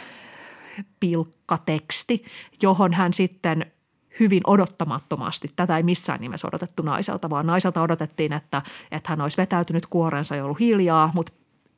[0.99, 2.23] pilkkateksti,
[2.61, 3.71] johon hän sitten
[4.19, 5.51] hyvin odottamattomasti.
[5.55, 10.35] Tätä ei missään nimessä odotettu naiselta, vaan naiselta odotettiin, että, että hän olisi vetäytynyt kuorensa
[10.35, 11.33] ja ollut hiljaa, mutta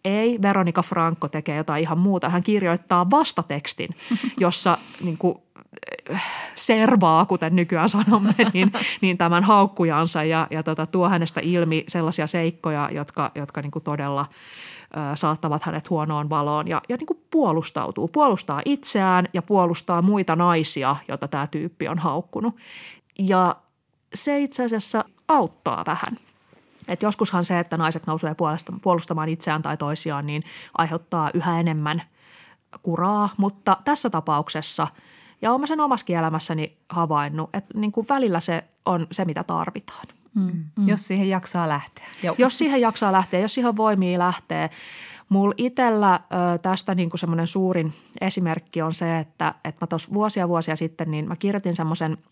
[0.05, 2.29] ei, Veronika Franco tekee jotain ihan muuta.
[2.29, 3.89] Hän kirjoittaa vastatekstin,
[4.39, 5.37] jossa niin kuin,
[6.55, 12.27] servaa, kuten nykyään sanomme, niin, niin tämän haukkujansa ja, ja tota, tuo hänestä ilmi sellaisia
[12.27, 14.25] seikkoja, jotka, jotka niin kuin todella–
[15.15, 18.07] saattavat hänet huonoon valoon ja, ja niin kuin puolustautuu.
[18.07, 22.55] Puolustaa itseään ja puolustaa muita naisia, joita tämä tyyppi on haukkunut.
[23.19, 23.55] Ja
[24.13, 26.17] se itse asiassa auttaa vähän.
[26.87, 28.35] Et joskushan se, että naiset nousee
[28.81, 30.43] puolustamaan itseään tai toisiaan, niin
[30.77, 32.03] aiheuttaa yhä enemmän
[32.83, 34.87] kuraa, mutta tässä tapauksessa,
[35.41, 40.07] ja olen sen omassa elämässäni havainnut, että niin kuin välillä se on se, mitä tarvitaan.
[40.35, 40.63] Mm.
[40.75, 40.87] Mm.
[40.87, 42.05] Jos siihen jaksaa lähteä.
[42.23, 42.35] Joo.
[42.37, 44.69] Jos siihen jaksaa lähteä, jos siihen voimii lähteä.
[45.29, 50.13] Mulla itsellä ö, tästä niin kuin semmoinen suurin esimerkki on se, että, että mä tuossa
[50.13, 52.17] vuosia vuosia sitten, niin mä kirjoitin semmoisen–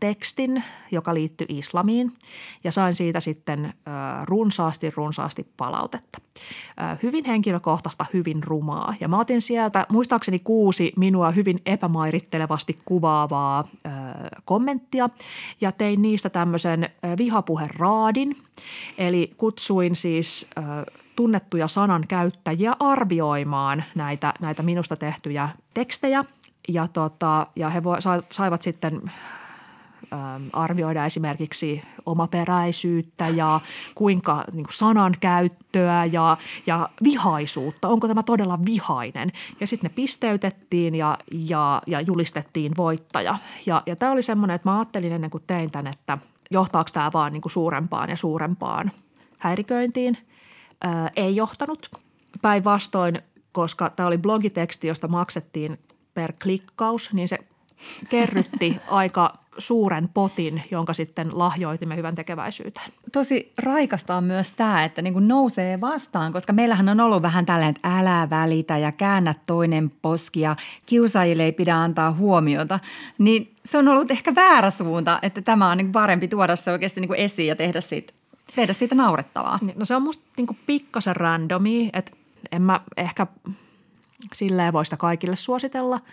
[0.00, 2.12] tekstin, joka liittyi islamiin
[2.64, 3.74] ja sain siitä sitten
[4.24, 6.18] runsaasti, runsaasti palautetta.
[7.02, 13.64] Hyvin henkilökohtaista, hyvin rumaa ja mä otin sieltä muistaakseni kuusi minua hyvin epämairittelevasti kuvaavaa
[14.44, 15.08] kommenttia
[15.60, 16.88] ja tein niistä tämmöisen
[17.18, 18.36] vihapuheraadin.
[18.98, 20.50] Eli kutsuin siis
[21.16, 26.24] tunnettuja sanan käyttäjiä arvioimaan näitä, näitä minusta tehtyjä tekstejä
[26.68, 27.82] ja, tota, ja he
[28.30, 29.02] saivat sitten
[30.52, 33.60] arvioida esimerkiksi omaperäisyyttä ja
[33.94, 37.88] kuinka niin kuin sanan käyttöä ja, ja vihaisuutta.
[37.88, 39.32] Onko tämä todella vihainen?
[39.60, 43.38] Ja sitten ne pisteytettiin ja, ja, ja julistettiin voittaja.
[43.66, 46.18] Ja, ja tämä oli semmoinen, että mä ajattelin ennen kuin tein tämän, että
[46.50, 48.92] johtaako tämä vaan niin kuin suurempaan ja suurempaan
[49.40, 50.18] häiriköintiin.
[50.82, 51.90] Ää, ei johtanut.
[52.42, 53.22] Päinvastoin,
[53.52, 55.78] koska tämä oli blogiteksti, josta maksettiin
[56.14, 57.38] per klikkaus, niin se
[58.08, 62.92] kerrytti aika suuren potin, jonka sitten lahjoitimme hyvän tekeväisyyteen.
[63.12, 67.46] Tosi raikasta on myös tämä, että niin kuin nousee vastaan, koska meillähän on ollut vähän
[67.46, 72.80] tällainen, että älä välitä ja käännä toinen poski ja kiusaajille ei pidä antaa huomiota.
[73.18, 77.00] Niin se on ollut ehkä väärä suunta, että tämä on niin parempi tuoda se oikeasti
[77.00, 78.12] niin kuin esiin ja tehdä siitä,
[78.56, 79.58] tehdä siitä naurettavaa.
[79.76, 82.12] No se on musta niin pikkasen randomi, että
[82.52, 83.26] en mä ehkä
[84.32, 86.00] silleen voi sitä kaikille suositella–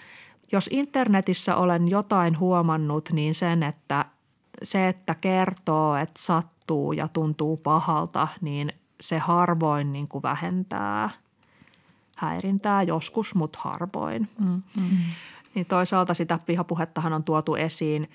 [0.51, 4.05] jos internetissä olen jotain huomannut, niin sen, että
[4.63, 8.69] se, että kertoo, että sattuu ja tuntuu pahalta, niin
[9.01, 11.09] se harvoin niin kuin vähentää
[12.17, 14.29] häirintää joskus, mutta harvoin.
[14.39, 14.97] Mm, mm.
[15.55, 18.09] Niin toisaalta sitä vihapuhettahan on tuotu esiin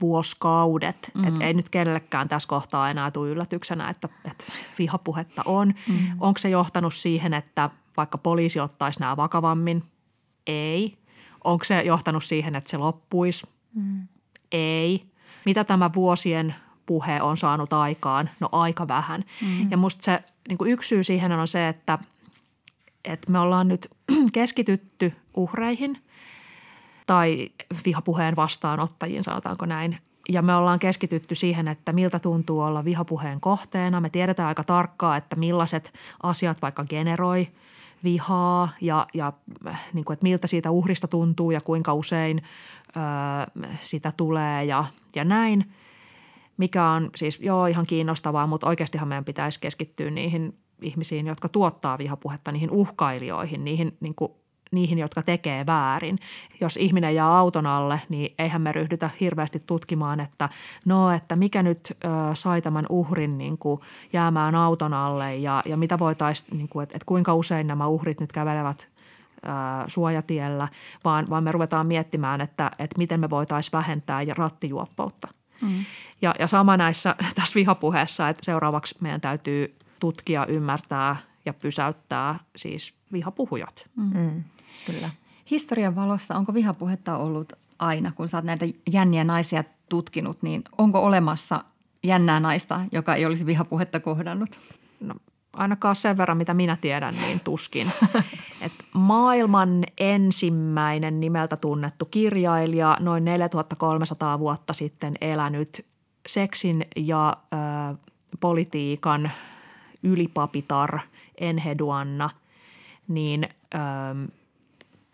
[0.00, 1.10] vuoskaudet.
[1.14, 1.24] Mm.
[1.24, 4.44] Et ei nyt kenellekään tässä kohtaa enää tule yllätyksenä, että, että
[4.78, 5.74] vihapuhetta on.
[5.88, 5.96] Mm.
[6.20, 9.84] Onko se johtanut siihen, että vaikka poliisi ottaisi nämä vakavammin?
[10.46, 10.98] Ei.
[11.44, 13.46] Onko se johtanut siihen, että se loppuisi?
[13.74, 14.08] Mm.
[14.52, 15.06] Ei.
[15.44, 16.54] Mitä tämä vuosien
[16.86, 18.30] puhe on saanut aikaan?
[18.40, 19.24] No aika vähän.
[19.42, 19.70] Mm.
[19.70, 21.98] Ja musta se niin kuin yksi syy siihen on se, että,
[23.04, 23.88] että me ollaan nyt
[24.32, 25.98] keskitytty uhreihin
[27.06, 27.50] tai
[27.84, 29.98] vihapuheen vastaanottajiin, sanotaanko näin.
[30.28, 34.00] Ja me ollaan keskitytty siihen, että miltä tuntuu olla vihapuheen kohteena.
[34.00, 37.48] Me tiedetään aika tarkkaa, että millaiset asiat vaikka generoi–
[38.04, 39.32] vihaa ja, ja
[39.92, 42.42] niin kuin, että miltä siitä uhrista tuntuu ja kuinka usein
[42.88, 44.84] ö, sitä tulee ja,
[45.14, 45.72] ja näin.
[46.56, 51.98] Mikä on siis joo ihan kiinnostavaa, mutta oikeastihan meidän pitäisi keskittyä niihin ihmisiin, jotka tuottaa
[51.98, 54.32] vihapuhetta, niihin uhkailijoihin, niihin niin kuin
[54.72, 56.18] niihin, jotka tekee väärin.
[56.60, 60.48] Jos ihminen jää auton alle, niin eihän me ryhdytä hirveästi tutkimaan, että
[60.86, 63.80] no, että mikä nyt ö, sai tämän uhrin niin kuin
[64.12, 68.20] jäämään auton alle ja, ja mitä voitaisiin, niin kuin, että, että kuinka usein nämä uhrit
[68.20, 68.88] nyt kävelevät
[69.46, 69.48] ö,
[69.86, 70.68] suojatiellä,
[71.04, 75.28] vaan, vaan me ruvetaan miettimään, että, että miten me voitaisiin vähentää rattijuoppoutta.
[75.62, 75.84] Mm.
[76.22, 82.94] Ja, ja sama näissä tässä vihapuheessa, että seuraavaksi meidän täytyy tutkia, ymmärtää ja pysäyttää siis
[83.12, 83.84] vihapuhujat.
[83.96, 84.44] Mm.
[84.86, 85.10] Kyllä.
[85.50, 90.98] Historian valossa, onko vihapuhetta ollut aina, kun sä oot näitä jänniä naisia tutkinut, niin onko
[91.04, 91.64] olemassa
[92.02, 94.60] jännää naista, joka ei olisi vihapuhetta kohdannut?
[95.00, 95.14] No,
[95.52, 97.92] ainakaan sen verran, mitä minä tiedän, niin tuskin.
[98.60, 105.86] Et maailman ensimmäinen nimeltä tunnettu kirjailija, noin 4300 vuotta sitten elänyt
[106.26, 107.96] seksin ja ö,
[108.40, 109.30] politiikan
[110.02, 110.98] ylipapitar
[111.38, 112.30] Enheduanna,
[113.08, 113.78] niin ö,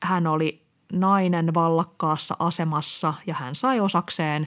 [0.03, 4.47] hän oli nainen vallakkaassa asemassa ja hän sai osakseen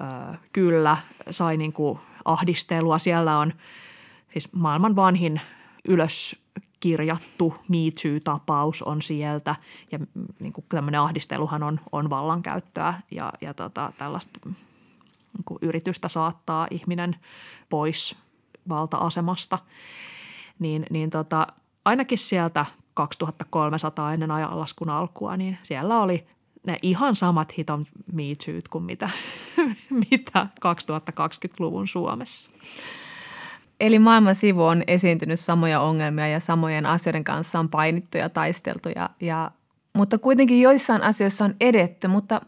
[0.00, 0.04] ö,
[0.52, 0.96] kyllä,
[1.30, 2.98] sai niin kuin ahdistelua.
[2.98, 3.52] Siellä on
[4.32, 5.40] siis maailman vanhin
[5.88, 6.36] ylös
[6.80, 9.56] kirjattu Me Too-tapaus on sieltä
[9.92, 9.98] ja
[10.40, 16.66] niin kuin tämmöinen ahdisteluhan on, on vallankäyttöä ja, ja tota, tällaista niin kuin yritystä saattaa
[16.70, 17.16] ihminen
[17.68, 18.16] pois
[18.68, 19.58] valta-asemasta.
[20.58, 21.46] Niin, niin tota,
[21.84, 26.26] ainakin sieltä 2300 ennen ajanlaskun alkua, niin siellä oli
[26.66, 28.22] ne ihan samat hiton Me
[28.70, 29.10] kuin mitä,
[30.10, 32.50] mitä 2020-luvun Suomessa.
[33.80, 38.88] Eli maailman sivu on esiintynyt samoja ongelmia ja samojen asioiden kanssa on painittu ja taisteltu,
[38.96, 39.50] ja, ja,
[39.96, 42.08] mutta kuitenkin joissain asioissa on edetty.
[42.08, 42.40] Mutta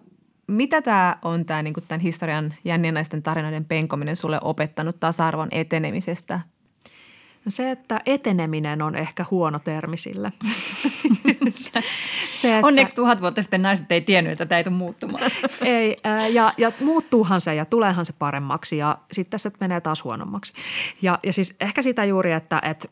[0.47, 6.41] mitä tämä on tämä niin tämän historian jännien tarinoiden penkominen sulle opettanut tasa-arvon etenemisestä
[7.45, 10.33] No se, että eteneminen on ehkä huono termi sille.
[12.35, 15.31] se, että, Onneksi tuhat vuotta sitten naiset ei tiennyt, että tämä ei tule muuttumaan.
[15.65, 15.97] ei,
[16.33, 20.53] ja, ja muuttuuhan se ja tuleehan se paremmaksi ja sitten se menee taas huonommaksi.
[21.03, 22.89] Ja, ja siis ehkä sitä juuri, että, että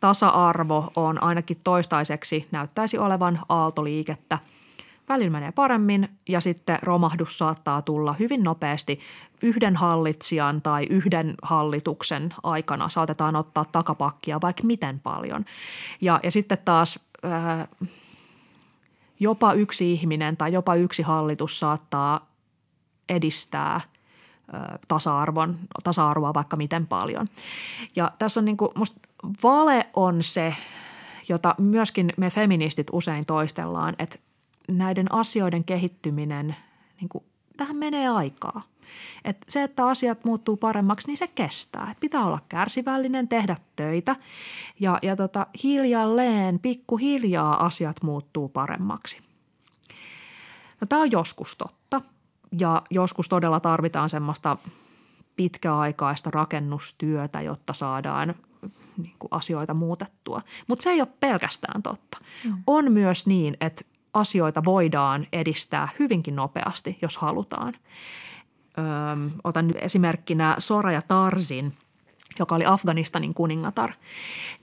[0.00, 4.38] tasa-arvo on ainakin toistaiseksi näyttäisi olevan aaltoliikettä–
[5.08, 9.00] Välillä menee paremmin ja sitten romahdus saattaa tulla hyvin nopeasti
[9.42, 12.88] yhden hallitsijan tai yhden hallituksen aikana.
[12.88, 15.44] Saatetaan ottaa takapakkia vaikka miten paljon.
[16.00, 17.68] Ja, ja sitten taas äh,
[19.20, 22.28] jopa yksi ihminen tai jopa yksi hallitus saattaa
[23.08, 23.82] edistää äh,
[24.88, 27.28] tasa-arvon, tasa-arvoa vaikka miten paljon.
[27.96, 29.00] Ja tässä on niin kuin, musta
[29.42, 30.54] vale on se,
[31.28, 34.18] jota myöskin me feministit usein toistellaan, että
[34.72, 36.56] näiden asioiden kehittyminen,
[37.00, 37.24] niin kuin,
[37.56, 38.62] tähän menee aikaa.
[39.24, 41.90] Et se, että asiat muuttuu paremmaksi, niin se kestää.
[41.90, 44.16] Et pitää olla kärsivällinen, tehdä töitä
[44.80, 49.18] ja, ja tota, hiljalleen, pikkuhiljaa asiat muuttuu paremmaksi.
[50.80, 52.02] No, tämä on joskus totta
[52.58, 54.56] ja joskus todella tarvitaan semmoista
[55.36, 58.34] pitkäaikaista rakennustyötä, jotta saadaan
[58.96, 60.42] niin kuin asioita muutettua.
[60.66, 62.18] Mutta se ei ole pelkästään totta.
[62.44, 62.62] Mm.
[62.66, 63.84] On myös niin, että
[64.18, 67.74] asioita voidaan edistää hyvinkin nopeasti, jos halutaan.
[68.78, 68.84] Öö,
[69.44, 71.72] otan nyt esimerkkinä Sora ja Tarsin,
[72.38, 73.92] joka oli Afganistanin kuningatar.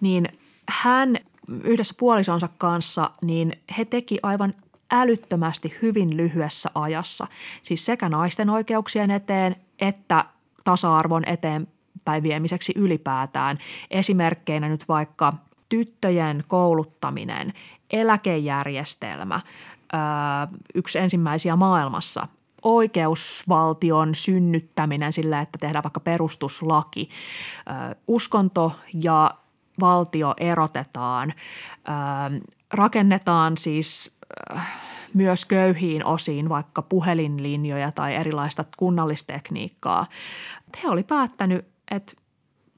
[0.02, 0.30] Niin
[0.70, 1.18] hän
[1.64, 4.54] yhdessä puolisonsa kanssa, niin he teki aivan
[4.92, 7.28] älyttömästi hyvin lyhyessä ajassa.
[7.62, 10.26] Siis sekä naisten oikeuksien eteen että
[10.64, 13.58] tasa-arvon eteenpäin viemiseksi ylipäätään.
[13.92, 15.34] Esimerkkeinä nyt vaikka
[15.70, 17.54] tyttöjen kouluttaminen,
[17.92, 19.42] eläkejärjestelmä,
[20.76, 22.28] yksi ensimmäisiä maailmassa,
[22.64, 27.10] oikeusvaltion synnyttäminen sillä, että tehdään vaikka perustuslaki,
[28.08, 28.72] uskonto
[29.04, 29.32] ja
[29.80, 31.34] valtio erotetaan,
[32.74, 34.18] rakennetaan siis
[35.14, 40.08] myös köyhiin osiin vaikka puhelinlinjoja tai erilaista kunnallistekniikkaa.
[40.84, 42.14] He oli päättänyt, että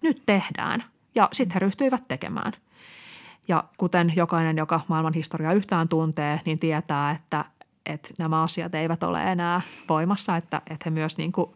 [0.02, 0.84] nyt tehdään
[1.15, 2.54] ja sitten he ryhtyivät tekemään.
[3.47, 7.45] Ja kuten jokainen, joka maailman historiaa yhtään tuntee, niin tietää, että,
[7.86, 11.51] että nämä asiat eivät ole enää voimassa, että, että he myös niin kuin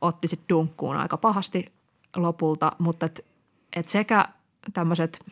[0.00, 1.72] otti sitten dunkkuun aika pahasti
[2.16, 3.22] lopulta, mutta että,
[3.76, 4.24] että sekä
[4.72, 5.24] tämmöiset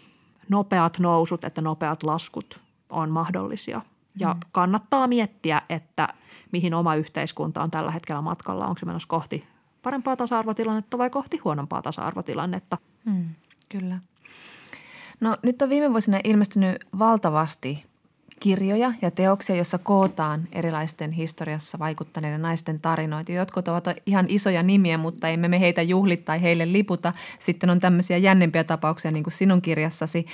[0.49, 3.81] nopeat nousut että nopeat laskut on mahdollisia–
[4.19, 4.41] ja mm.
[4.53, 6.09] kannattaa miettiä, että
[6.53, 8.67] mihin oma yhteiskunta on tällä hetkellä matkalla.
[8.67, 9.45] Onko se menossa kohti
[9.83, 12.79] parempaa tasa-arvotilannetta vai kohti huonompaa tasa-arvotilannetta?
[13.05, 13.29] Mm,
[13.69, 13.99] kyllä.
[15.21, 17.85] No nyt on viime vuosina ilmestynyt valtavasti
[18.41, 23.33] kirjoja ja teoksia, joissa kootaan erilaisten historiassa vaikuttaneiden naisten tarinoita.
[23.33, 27.13] Jotkut ovat ihan isoja nimiä, mutta emme me heitä juhli tai heille liputa.
[27.39, 30.27] Sitten on tämmöisiä jännempiä tapauksia niin kuin sinun kirjassasi.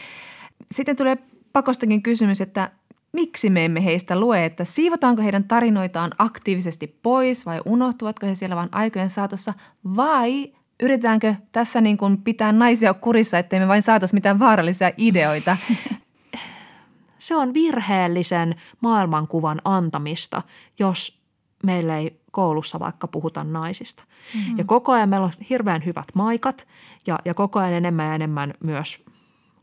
[0.72, 1.18] Sitten tulee
[1.52, 2.70] pakostakin kysymys, että
[3.12, 8.56] miksi me emme heistä lue, että siivotaanko heidän tarinoitaan aktiivisesti pois vai unohtuvatko he siellä
[8.56, 9.54] vain aikojen saatossa
[9.96, 15.56] vai yritetäänkö tässä niin kuin pitää naisia kurissa, ettei me vain saataisi mitään vaarallisia ideoita.
[17.18, 20.42] Se on virheellisen maailmankuvan antamista,
[20.78, 21.20] jos
[21.62, 24.04] meillä ei koulussa vaikka puhuta naisista.
[24.34, 24.58] Mm-hmm.
[24.58, 26.66] Ja koko ajan meillä on hirveän hyvät maikat
[27.06, 29.04] ja, ja koko ajan enemmän ja enemmän myös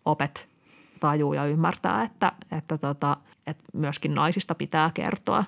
[0.05, 0.49] opet
[0.99, 5.43] tajuu ja ymmärtää, että, että tota– että myöskin naisista pitää kertoa.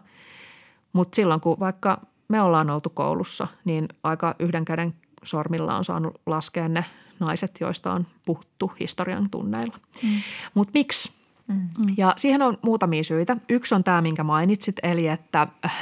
[0.93, 4.93] Mutta silloin kun vaikka me ollaan oltu koulussa, niin aika yhden käden
[5.23, 6.85] sormilla on saanut laskea ne
[7.19, 9.77] naiset, joista on puhuttu historian tunneilla.
[10.03, 10.09] Mm.
[10.53, 11.11] Mutta miksi?
[11.47, 11.67] Mm.
[11.97, 13.37] Ja siihen on muutamia syitä.
[13.49, 15.73] Yksi on tämä, minkä mainitsit, eli että äh,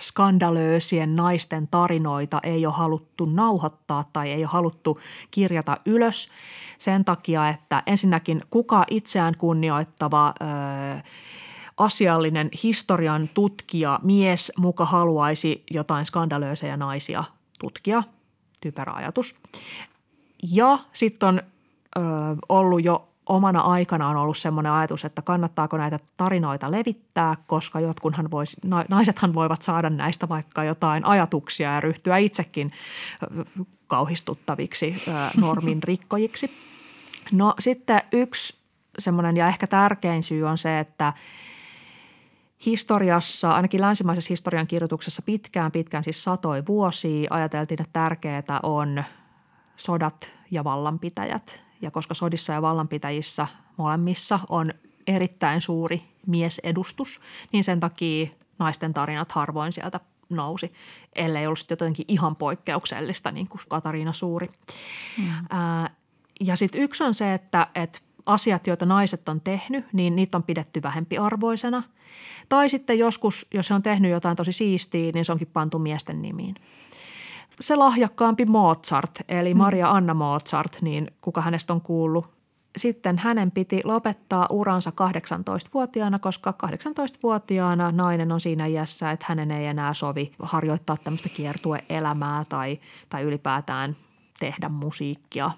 [0.00, 6.28] skandalöösien naisten tarinoita ei ole haluttu nauhoittaa tai ei ole haluttu kirjata ylös
[6.78, 11.00] sen takia, että ensinnäkin kuka itseään kunnioittava öö,
[11.76, 17.24] asiallinen historian tutkija, mies muka haluaisi jotain skandalöisejä naisia
[17.58, 18.02] tutkia.
[18.60, 19.36] Typerä ajatus.
[20.52, 21.42] Ja sitten on
[21.96, 22.00] ö,
[22.48, 28.56] ollut jo omana aikanaan ollut semmoinen ajatus, että kannattaako näitä tarinoita levittää, koska jotkunhan vois,
[28.88, 32.72] naisethan voivat saada näistä vaikka jotain ajatuksia ja ryhtyä itsekin
[33.86, 35.02] kauhistuttaviksi
[35.36, 36.50] normin rikkojiksi.
[37.32, 38.58] No sitten yksi
[38.98, 41.12] semmoinen ja ehkä tärkein syy on se, että–
[42.66, 49.04] historiassa, ainakin länsimaisessa historian kirjoituksessa pitkään, pitkään siis satoi vuosia ajateltiin, että tärkeää on
[49.76, 51.62] sodat ja vallanpitäjät.
[51.82, 53.46] Ja koska sodissa ja vallanpitäjissä
[53.76, 54.74] molemmissa on
[55.06, 57.20] erittäin suuri miesedustus,
[57.52, 60.72] niin sen takia naisten tarinat harvoin sieltä nousi,
[61.14, 64.48] ellei ollut jotenkin ihan poikkeuksellista, niin kuin Katariina Suuri.
[65.18, 65.32] Mm.
[65.50, 65.90] Ää,
[66.40, 70.42] ja sitten yksi on se, että, että asiat, joita naiset on tehnyt, niin niitä on
[70.42, 71.82] pidetty vähempiarvoisena–
[72.50, 76.22] tai sitten joskus, jos se on tehnyt jotain tosi siistiä, niin se onkin pantu miesten
[76.22, 76.54] nimiin.
[77.60, 82.28] Se lahjakkaampi Mozart, eli Maria Anna Mozart, niin kuka hänestä on kuullut,
[82.78, 89.66] sitten hänen piti lopettaa uransa 18-vuotiaana, koska 18-vuotiaana nainen on siinä iässä, että hänen ei
[89.66, 93.96] enää sovi harjoittaa tämmöistä kiertueelämää tai, tai ylipäätään
[94.40, 95.50] tehdä musiikkia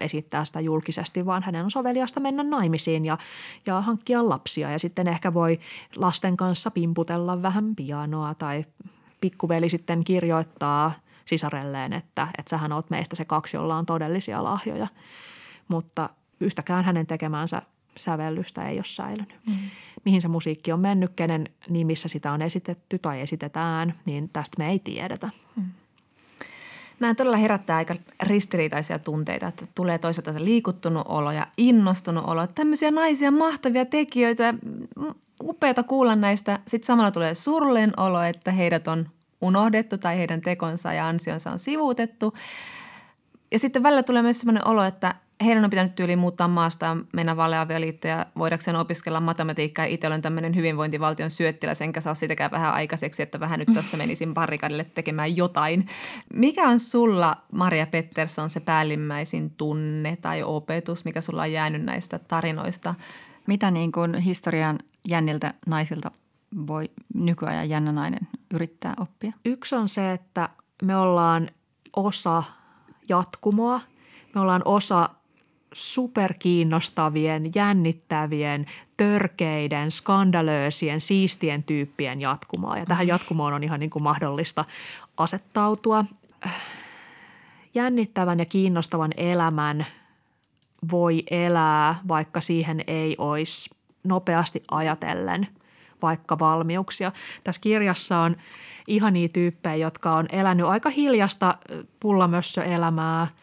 [0.00, 3.18] esittää sitä julkisesti, vaan hänen on soveliasta mennä naimisiin ja,
[3.66, 4.70] ja hankkia lapsia.
[4.70, 5.60] Ja sitten ehkä voi
[5.96, 8.64] lasten kanssa pimputella vähän pianoa tai
[9.20, 10.92] pikkuveli sitten kirjoittaa
[11.24, 14.88] sisarelleen, että, että sähän oot meistä se kaksi, jolla on todellisia lahjoja.
[15.68, 17.62] Mutta yhtäkään hänen tekemänsä
[17.96, 19.40] sävellystä ei ole säilynyt.
[19.46, 19.54] Mm.
[20.04, 24.70] Mihin se musiikki on mennyt, kenen nimissä sitä on esitetty tai esitetään, niin tästä me
[24.70, 25.30] ei tiedetä.
[25.56, 25.64] Mm.
[27.02, 32.46] Nämä todella herättää aika ristiriitaisia tunteita, että tulee toisaalta se liikuttunut olo ja innostunut olo.
[32.46, 34.54] Tämmöisiä naisia, mahtavia tekijöitä,
[35.42, 36.58] upeata kuulla näistä.
[36.66, 39.08] Sitten samalla tulee surullinen olo, että heidät on
[39.40, 42.34] unohdettu tai heidän tekonsa ja ansionsa on sivuutettu.
[43.52, 46.96] Ja sitten välillä tulee myös sellainen olo, että heidän on pitänyt tyyliin muuttaa maasta ja
[47.12, 49.84] mennä valeavioliittoon ja voidakseen opiskella matematiikkaa.
[49.84, 54.34] Itse olen tämmöinen hyvinvointivaltion syöttiläs, enkä saa sitäkään vähän aikaiseksi, että vähän nyt tässä menisin
[54.34, 55.86] barrikadille tekemään jotain.
[56.34, 62.18] Mikä on sulla, Maria Pettersson, se päällimmäisin tunne tai opetus, mikä sulla on jäänyt näistä
[62.18, 62.94] tarinoista?
[63.46, 64.78] Mitä niin kuin historian
[65.08, 66.10] jänniltä naisilta
[66.66, 69.32] voi nykyajan jännä nainen yrittää oppia?
[69.44, 70.48] Yksi on se, että
[70.82, 71.48] me ollaan
[71.96, 72.42] osa
[73.08, 73.80] jatkumoa.
[74.34, 75.08] Me ollaan osa
[75.72, 78.66] superkiinnostavien, jännittävien,
[78.96, 82.78] törkeiden, skandalöösien, siistien tyyppien jatkumoa.
[82.78, 84.64] Ja tähän jatkumoon on ihan niin kuin mahdollista
[85.16, 86.04] asettautua.
[87.74, 89.86] Jännittävän ja kiinnostavan elämän
[90.90, 93.70] voi elää, vaikka siihen ei olisi
[94.04, 95.46] nopeasti ajatellen
[96.02, 97.12] vaikka valmiuksia.
[97.44, 98.36] Tässä kirjassa on
[98.88, 101.58] ihania tyyppejä, jotka on elänyt aika hiljasta
[102.00, 103.28] pullamössöelämää–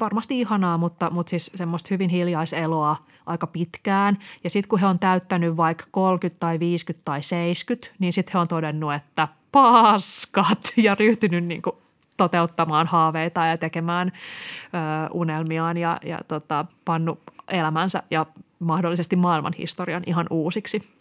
[0.00, 2.96] varmasti ihanaa, mutta, mutta siis semmoista hyvin hiljaiseloa
[3.26, 4.18] aika pitkään.
[4.44, 8.38] Ja sitten kun he on täyttänyt vaikka 30 tai 50 tai 70, niin sitten he
[8.38, 11.76] on todennut, että paskat ja ryhtynyt niin kuin
[12.16, 17.18] toteuttamaan haaveita ja tekemään ö, unelmiaan ja, ja tota, pannu
[17.48, 18.26] elämänsä ja
[18.58, 20.97] mahdollisesti maailman historian ihan uusiksi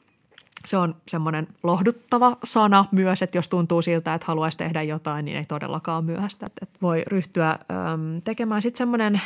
[0.66, 5.38] se on semmoinen lohduttava sana myös, että jos tuntuu siltä, että haluaisi tehdä jotain, niin
[5.38, 6.45] ei todellakaan myöhäistä.
[6.62, 7.60] Että voi ryhtyä
[8.24, 9.22] tekemään sitten semmoinen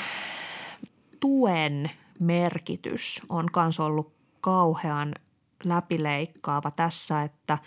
[1.19, 5.13] tuen merkitys on myös ollut kauhean
[5.63, 7.57] läpileikkaava tässä, että,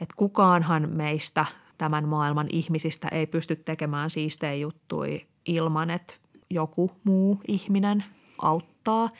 [0.00, 1.46] että kukaanhan meistä
[1.78, 6.14] tämän maailman ihmisistä ei pysty tekemään siistejä juttuja ilman, että
[6.50, 8.04] joku muu ihminen
[8.42, 9.10] auttaa.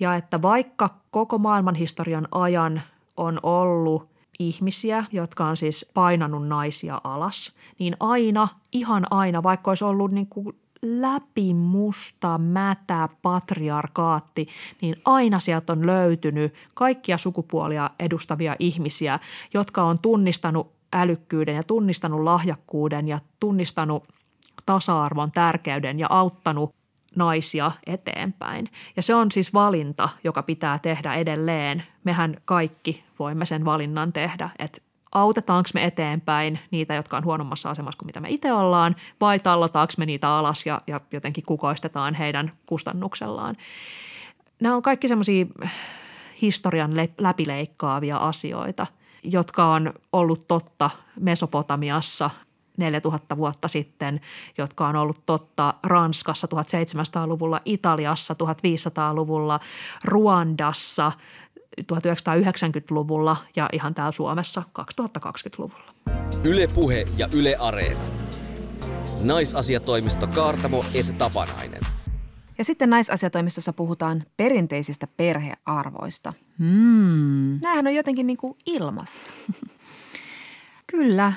[0.00, 2.82] Ja että vaikka koko maailman historian ajan
[3.16, 9.84] on ollut ihmisiä, jotka on siis painanut naisia alas, niin aina, ihan aina, vaikka olisi
[9.84, 14.48] ollut niin kuin läpimusta, mätä, patriarkaatti,
[14.80, 19.18] niin aina sieltä on löytynyt kaikkia sukupuolia edustavia ihmisiä,
[19.54, 24.04] jotka on tunnistanut älykkyyden ja tunnistanut lahjakkuuden ja tunnistanut
[24.66, 26.74] tasa-arvon tärkeyden ja auttanut
[27.16, 28.70] naisia eteenpäin.
[28.96, 31.82] Ja se on siis valinta, joka pitää tehdä edelleen.
[32.04, 34.80] Mehän kaikki voimme sen valinnan tehdä, että
[35.12, 39.92] autetaanko me eteenpäin niitä, jotka on huonommassa asemassa kuin mitä me itse ollaan, vai tallotaanko
[39.98, 43.56] me niitä alas ja, ja jotenkin kukoistetaan heidän kustannuksellaan.
[44.60, 45.46] Nämä on kaikki semmoisia
[46.42, 48.86] historian läpileikkaavia asioita,
[49.22, 50.90] jotka on ollut totta
[51.20, 52.30] Mesopotamiassa–
[52.76, 54.20] 4000 vuotta sitten,
[54.58, 59.60] jotka on ollut totta Ranskassa 1700-luvulla, Italiassa 1500-luvulla,
[60.04, 61.12] Ruandassa
[61.80, 65.94] 1990-luvulla ja ihan täällä Suomessa 2020-luvulla.
[66.44, 68.00] Yle Puhe ja Yle Areena.
[69.20, 71.80] Naisasiatoimisto Kaartamo et Tapanainen.
[72.58, 76.32] Ja sitten naisasiatoimistossa puhutaan perinteisistä perhearvoista.
[76.58, 77.60] Hmm.
[77.62, 79.30] Nämähän on jotenkin niin kuin ilmassa.
[80.86, 81.32] Kyllä.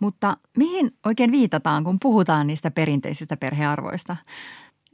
[0.00, 4.16] Mutta mihin oikein viitataan, kun puhutaan niistä perinteisistä perhearvoista?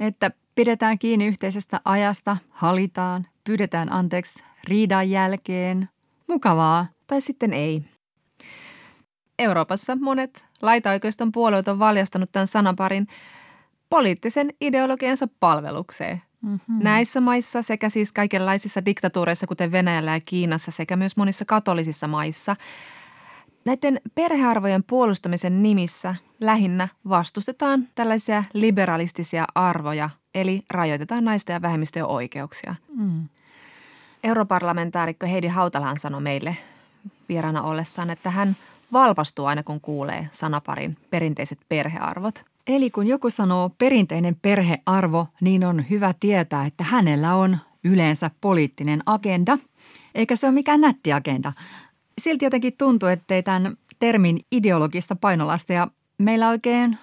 [0.00, 5.88] Että pidetään kiinni yhteisestä ajasta, halitaan, pyydetään anteeksi riidan jälkeen.
[6.28, 6.86] Mukavaa.
[7.07, 7.82] Tai sitten ei.
[9.38, 13.07] Euroopassa monet laitaoikeiston puolueet on valjastanut tämän sanaparin
[13.90, 16.22] poliittisen ideologiansa palvelukseen.
[16.42, 16.78] Mm-hmm.
[16.82, 22.57] Näissä maissa sekä siis kaikenlaisissa diktatuureissa, kuten Venäjällä ja Kiinassa, sekä myös monissa katolisissa maissa–
[23.66, 32.74] Näiden perhearvojen puolustamisen nimissä lähinnä vastustetaan tällaisia liberalistisia arvoja, eli rajoitetaan naisten ja vähemmistöjen oikeuksia.
[32.96, 33.28] Mm.
[34.24, 36.56] Europarlamentaarikko Heidi Hautalahan sanoi meille
[37.28, 38.56] vieraana ollessaan, että hän
[38.92, 42.44] valpastuu aina kun kuulee sanaparin perinteiset perhearvot.
[42.66, 49.02] Eli kun joku sanoo perinteinen perhearvo, niin on hyvä tietää, että hänellä on yleensä poliittinen
[49.06, 49.58] agenda.
[50.14, 51.52] Eikä se ole mikään nätti agenda,
[52.20, 55.88] silti jotenkin tuntuu, ettei tämän termin ideologista painolastia
[56.18, 56.98] meillä oikein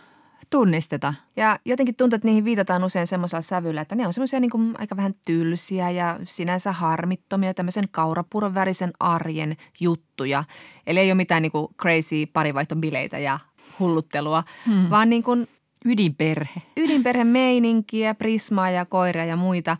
[0.49, 1.13] tunnisteta.
[1.35, 4.97] Ja jotenkin tuntuu, että niihin viitataan usein semmoisella sävyllä, että ne on semmoisia niin aika
[4.97, 10.43] vähän tylsiä ja sinänsä harmittomia, tämmöisen kaurapuron värisen arjen juttuja.
[10.87, 13.39] Eli ei ole mitään niin kuin crazy parivaihtobileitä ja
[13.79, 14.89] hulluttelua, hmm.
[14.89, 15.47] vaan niin kuin
[15.85, 16.61] ydinperhe.
[16.77, 19.77] Ydinperhemeininkiä, prismaa ja koiria ja muita.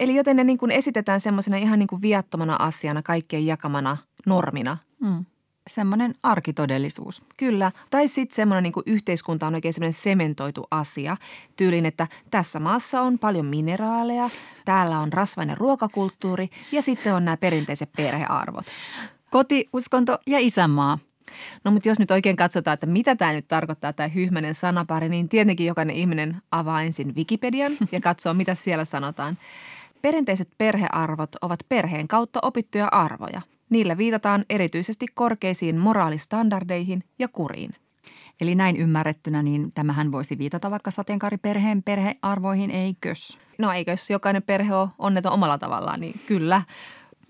[0.00, 3.96] Eli joten ne niin kuin esitetään semmoisena ihan niin kuin viattomana asiana, kaikkien jakamana–
[4.26, 4.76] normina.
[5.00, 5.24] Mm.
[5.66, 7.22] Semmoinen arkitodellisuus.
[7.36, 7.72] Kyllä.
[7.90, 11.16] Tai sitten semmoinen niin yhteiskunta on oikein semmoinen sementoitu asia.
[11.56, 14.30] Tyylin, että tässä maassa on paljon mineraaleja,
[14.64, 18.66] täällä on rasvainen ruokakulttuuri ja sitten on nämä perinteiset perhearvot.
[19.30, 20.98] Koti, uskonto ja isänmaa.
[21.64, 25.28] No mutta jos nyt oikein katsotaan, että mitä tämä nyt tarkoittaa, tämä hyhmäinen sanapari, niin
[25.28, 29.38] tietenkin jokainen ihminen avaa ensin Wikipedian ja katsoo, mitä siellä sanotaan.
[30.02, 33.40] Perinteiset perhearvot ovat perheen kautta opittuja arvoja.
[33.70, 37.70] Niillä viitataan erityisesti korkeisiin moraalistandardeihin ja kuriin.
[38.40, 43.38] Eli näin ymmärrettynä, niin tämähän voisi viitata vaikka sateenkaariperheen perhearvoihin, eikös?
[43.58, 46.62] No eikös jokainen perhe ole onneton omalla tavallaan, niin kyllä.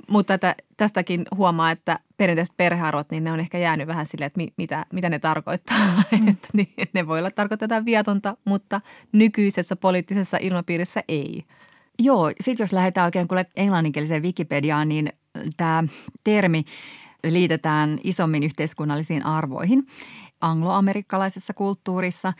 [0.08, 4.36] Mutta että tästäkin huomaa, että perinteiset perhearvot, niin ne on ehkä jäänyt vähän silleen, että
[4.36, 5.76] mi, mitä, mitä ne tarkoittaa.
[6.20, 6.28] Mm.
[6.28, 8.80] että niin, ne voi olla tarkoittaa jotain viatonta, mutta
[9.12, 11.44] nykyisessä poliittisessa ilmapiirissä ei.
[12.02, 15.12] Joo, sitten jos lähdetään oikein kuule englanninkieliseen Wikipediaan, niin
[15.56, 15.84] tämä
[16.24, 16.64] termi
[17.24, 19.86] liitetään isommin yhteiskunnallisiin arvoihin.
[20.40, 22.32] Angloamerikkalaisessa kulttuurissa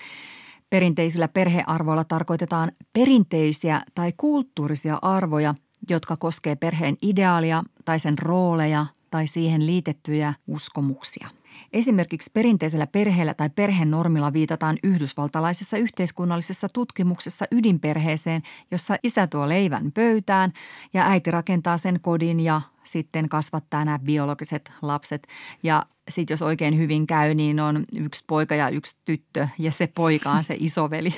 [0.70, 5.54] perinteisillä perhearvoilla tarkoitetaan perinteisiä tai kulttuurisia arvoja,
[5.90, 11.28] jotka koskee perheen ideaalia tai sen rooleja tai siihen liitettyjä uskomuksia–
[11.72, 20.52] Esimerkiksi perinteisellä perheellä tai perhenormilla viitataan yhdysvaltalaisessa yhteiskunnallisessa tutkimuksessa ydinperheeseen, jossa isä tuo leivän pöytään
[20.92, 25.26] ja äiti rakentaa sen kodin ja sitten kasvattaa nämä biologiset lapset.
[25.62, 29.86] Ja sitten jos oikein hyvin käy, niin on yksi poika ja yksi tyttö ja se
[29.86, 31.14] poika on se isoveli.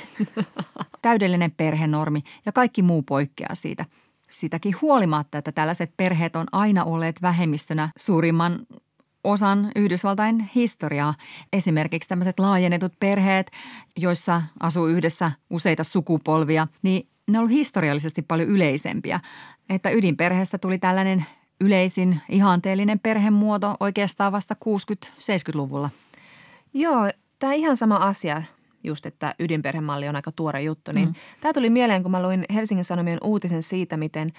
[1.03, 3.85] Täydellinen perhenormi ja kaikki muu poikkeaa siitä–
[4.33, 8.59] sitäkin huolimatta, että tällaiset perheet on aina olleet vähemmistönä suurimman
[9.25, 11.15] osan Yhdysvaltain historiaa.
[11.53, 13.51] Esimerkiksi tämmöiset laajennetut perheet,
[13.97, 19.21] joissa asuu yhdessä useita sukupolvia, niin ne on ollut historiallisesti paljon yleisempiä.
[19.69, 21.27] Että ydinperheestä tuli tällainen
[21.61, 25.91] yleisin ihanteellinen perhemuoto oikeastaan vasta 60-70-luvulla.
[26.75, 28.43] Joo, tämä ihan sama asia
[28.85, 30.93] just, että ydinperhemalli on aika tuore juttu.
[30.93, 31.15] Niin mm.
[31.41, 34.33] Tämä tuli mieleen, kun mä luin Helsingin Sanomien uutisen siitä, miten–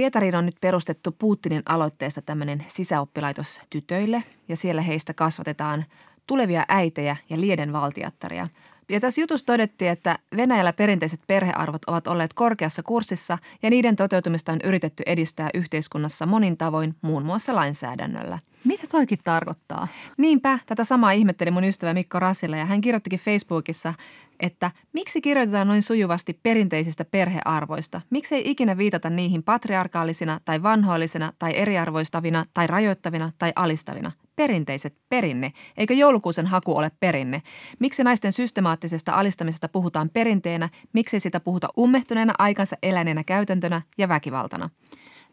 [0.00, 5.84] Pietariin on nyt perustettu Putinin aloitteesta tämmöinen sisäoppilaitos tytöille ja siellä heistä kasvatetaan
[6.26, 8.48] tulevia äitejä ja lieden valtiattaria.
[8.88, 14.52] Ja tässä jutussa todettiin, että Venäjällä perinteiset perhearvot ovat olleet korkeassa kurssissa ja niiden toteutumista
[14.52, 18.38] on yritetty edistää yhteiskunnassa monin tavoin, muun muassa lainsäädännöllä.
[18.64, 19.88] Mitä toikin tarkoittaa?
[20.16, 23.94] Niinpä, tätä samaa ihmetteli mun ystävä Mikko Rasilla ja hän kirjoittikin Facebookissa,
[24.40, 28.00] että miksi kirjoitetaan noin sujuvasti perinteisistä perhearvoista?
[28.10, 34.12] Miksi ei ikinä viitata niihin patriarkaalisina tai vanhoillisina tai eriarvoistavina tai rajoittavina tai alistavina?
[34.36, 35.52] Perinteiset perinne.
[35.76, 37.42] Eikö joulukuusen haku ole perinne?
[37.78, 40.68] Miksi naisten systemaattisesta alistamisesta puhutaan perinteenä?
[40.92, 44.70] Miksi sitä puhuta ummehtuneena aikansa eläneenä käytäntönä ja väkivaltana?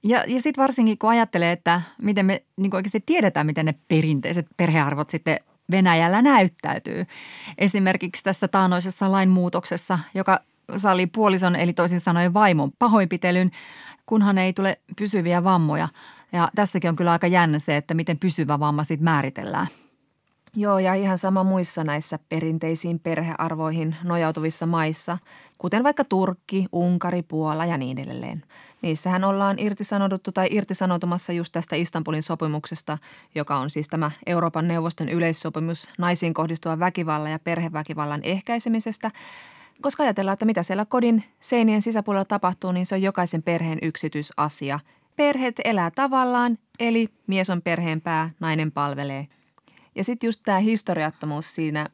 [0.03, 4.47] Ja, ja sitten varsinkin kun ajattelee, että miten me niin oikeasti tiedetään, miten ne perinteiset
[4.57, 5.39] perhearvot sitten
[5.71, 7.05] Venäjällä näyttäytyy.
[7.57, 10.39] Esimerkiksi tässä taanoisessa lainmuutoksessa, joka
[10.77, 13.51] sallii puolison eli toisin sanoen vaimon pahoinpitelyn,
[14.05, 15.87] kunhan ei tule pysyviä vammoja.
[16.31, 19.67] Ja tässäkin on kyllä aika jännä se, että miten pysyvä vamma sitten määritellään.
[20.55, 25.17] Joo, ja ihan sama muissa näissä perinteisiin perhearvoihin nojautuvissa maissa,
[25.57, 28.43] kuten vaikka Turkki, Unkari, Puola ja niin edelleen.
[28.81, 32.97] Niissähän ollaan irtisanouduttu tai irtisanoutumassa just tästä Istanbulin sopimuksesta,
[33.35, 39.11] joka on siis tämä Euroopan neuvoston yleissopimus naisiin kohdistuvan väkivallan ja perheväkivallan ehkäisemisestä.
[39.81, 44.79] Koska ajatellaan, että mitä siellä kodin seinien sisäpuolella tapahtuu, niin se on jokaisen perheen yksityisasia.
[45.15, 49.27] Perheet elää tavallaan, eli mies on perheen pää, nainen palvelee.
[49.97, 51.89] Ja sitten just tämä historiattomuus siinä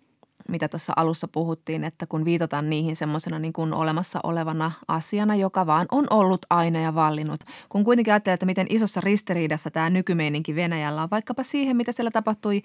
[0.50, 5.66] mitä tuossa alussa puhuttiin, että kun viitataan niihin semmoisena niin kuin olemassa olevana asiana, joka
[5.66, 7.42] vaan on ollut aina ja vallinnut.
[7.70, 12.12] Kun kuitenkin ajattelee, että miten isossa ristiriidassa tämä nykymeininki Venäjällä on vaikkapa siihen, mitä siellä
[12.12, 12.62] tapahtui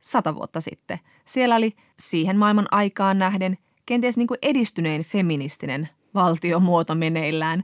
[0.00, 0.98] sata vuotta sitten.
[1.24, 3.56] Siellä oli siihen maailman aikaan nähden
[3.86, 7.62] kenties niin kuin edistynein feministinen valtiomuoto meneillään.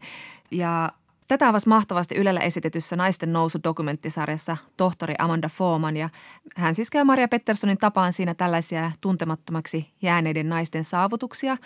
[0.50, 0.92] Ja
[1.28, 6.08] Tätä avasi mahtavasti Ylellä esitetyssä Naisten nousu dokumenttisarjassa tohtori Amanda Foreman ja
[6.56, 11.56] hän siis käy Maria Petterssonin tapaan siinä tällaisia tuntemattomaksi jääneiden naisten saavutuksia.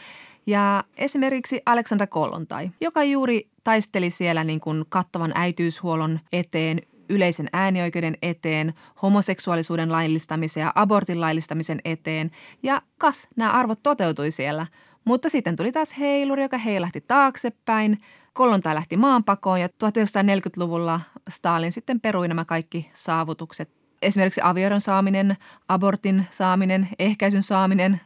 [0.46, 8.16] Ja esimerkiksi Alexandra Kollontai, joka juuri taisteli siellä niin kuin kattavan äitiyshuollon eteen, yleisen äänioikeuden
[8.22, 12.30] eteen, homoseksuaalisuuden laillistamisen ja abortin laillistamisen eteen.
[12.62, 14.66] Ja kas, nämä arvot toteutui siellä.
[15.04, 17.98] Mutta sitten tuli taas heiluri, joka heilahti taaksepäin–
[18.32, 23.70] Kollontai lähti maanpakoon ja 1940-luvulla Stalin sitten perui nämä kaikki saavutukset.
[24.02, 25.36] Esimerkiksi avioeron saaminen,
[25.68, 28.00] abortin saaminen, ehkäisyn saaminen,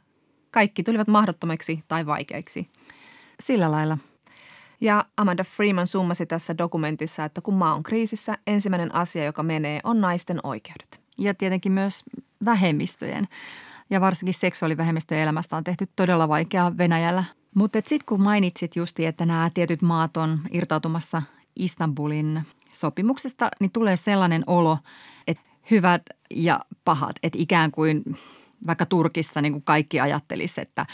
[0.51, 2.70] kaikki tulivat mahdottomiksi tai vaikeiksi.
[3.41, 3.99] Sillä lailla.
[4.81, 9.81] Ja Amanda Freeman summasi tässä dokumentissa, että kun maa on kriisissä, ensimmäinen asia, joka menee,
[9.85, 11.01] on naisten oikeudet.
[11.18, 12.05] Ja tietenkin myös
[12.45, 13.29] vähemmistöjen.
[13.91, 17.24] Ja varsinkin seksuaalivähemmistöjen elämästä on tehty todella vaikeaa Venäjällä
[17.57, 21.23] mutta sitten kun mainitsit justi, että nämä tietyt maat on irtautumassa
[21.57, 22.43] Istanbulin
[22.73, 24.79] sopimuksesta, niin tulee sellainen olo,
[25.27, 27.17] että hyvät ja pahat.
[27.23, 28.03] Että ikään kuin
[28.67, 30.87] vaikka Turkissa niin kuin kaikki ajattelisi, että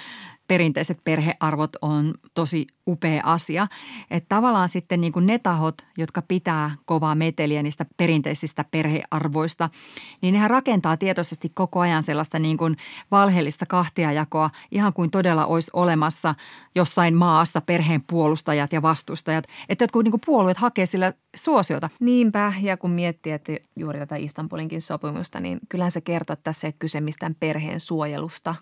[0.53, 3.67] perinteiset perhearvot on tosi upea asia.
[4.11, 9.71] Että tavallaan sitten niin kuin ne tahot, jotka pitää kovaa meteliä niistä perinteisistä perhearvoista,
[10.23, 12.77] niin nehän rakentaa tietoisesti koko ajan sellaista niin kuin
[13.11, 16.35] valheellista kahtiajakoa, ihan kuin todella olisi olemassa
[16.75, 19.45] jossain maassa perheen puolustajat ja vastustajat.
[19.69, 21.91] Että jotkut niin kuin puolueet hakee sillä suosiota.
[22.01, 26.67] Niinpä, ja kun miettii, että juuri tätä Istanbulinkin sopimusta, niin kyllähän se kertoo, että tässä
[26.67, 28.55] ei ole kyse mistään perheen suojelusta.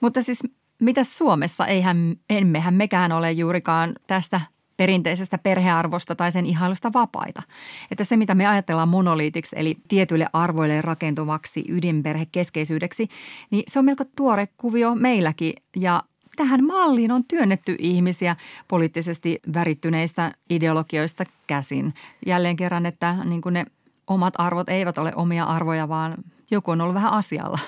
[0.00, 0.42] Mutta siis
[0.80, 1.66] mitä Suomessa?
[1.66, 4.40] Eihän, emmehän mekään ole juurikaan tästä
[4.76, 7.42] perinteisestä perhearvosta tai sen ihailusta vapaita.
[7.90, 13.08] Että se, mitä me ajatellaan monoliitiksi, eli tietyille arvoille rakentuvaksi ydinperhekeskeisyydeksi,
[13.50, 15.52] niin se on melko tuore kuvio meilläkin.
[15.76, 16.02] Ja
[16.36, 18.36] tähän malliin on työnnetty ihmisiä
[18.68, 21.94] poliittisesti värittyneistä ideologioista käsin.
[22.26, 23.64] Jälleen kerran, että niin ne
[24.06, 26.14] omat arvot eivät ole omia arvoja, vaan
[26.50, 27.58] joku on ollut vähän asialla.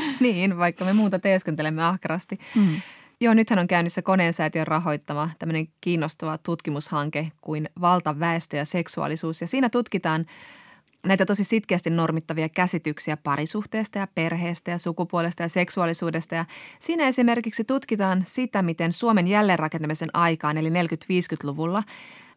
[0.20, 2.38] niin, vaikka me muuta teeskentelemme ahkerasti.
[2.56, 2.80] Mm.
[3.20, 9.40] Joo, nythän on käynnissä koneensäätiön rahoittama tämmöinen kiinnostava tutkimushanke kuin valta, väestö ja seksuaalisuus.
[9.40, 10.26] Ja siinä tutkitaan
[11.04, 16.34] näitä tosi sitkeästi normittavia käsityksiä parisuhteesta ja perheestä ja sukupuolesta ja seksuaalisuudesta.
[16.34, 16.44] Ja
[16.80, 21.82] siinä esimerkiksi tutkitaan sitä, miten Suomen jälleenrakentamisen aikaan, eli 40-50-luvulla,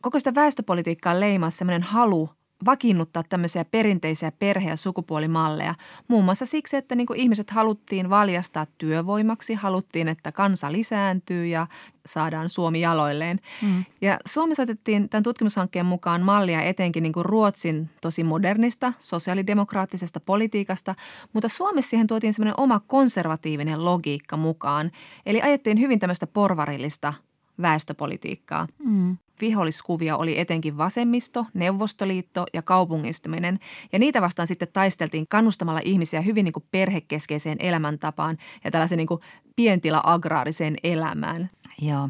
[0.01, 2.29] koko sitä väestöpolitiikkaa leimasi semmoinen halu
[2.65, 5.75] vakiinnuttaa tämmöisiä perinteisiä perhe- ja sukupuolimalleja.
[6.07, 11.67] Muun muassa siksi, että niin ihmiset haluttiin valjastaa työvoimaksi, haluttiin, että kansa lisääntyy ja
[12.05, 13.39] saadaan Suomi jaloilleen.
[13.61, 13.85] Mm.
[14.01, 20.95] Ja Suomessa otettiin tämän tutkimushankkeen mukaan mallia etenkin niin kuin Ruotsin tosi modernista sosiaalidemokraattisesta politiikasta,
[21.33, 24.91] mutta Suomessa siihen tuotiin semmoinen oma konservatiivinen logiikka mukaan.
[25.25, 27.13] Eli ajettiin hyvin tämmöistä porvarillista
[27.61, 28.67] väestöpolitiikkaa.
[28.85, 29.17] Mm.
[29.41, 33.59] Viholliskuvia oli etenkin vasemmisto, neuvostoliitto ja kaupungistuminen.
[33.93, 39.07] Ja niitä vastaan sitten taisteltiin kannustamalla ihmisiä hyvin niin kuin perhekeskeiseen elämäntapaan ja tällaiseen niin
[39.07, 39.21] kuin
[39.55, 41.49] pientila-agraariseen elämään.
[41.81, 42.09] Joo.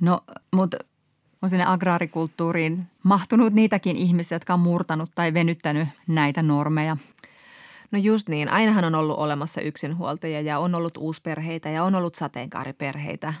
[0.00, 0.20] No,
[0.52, 0.76] mutta
[1.42, 6.96] on sinne agraarikulttuuriin mahtunut niitäkin ihmisiä, jotka on murtanut tai venyttänyt näitä normeja.
[7.90, 8.48] No just niin.
[8.48, 13.34] Ainahan on ollut olemassa yksinhuoltajia ja on ollut uusperheitä ja on ollut sateenkaariperheitä.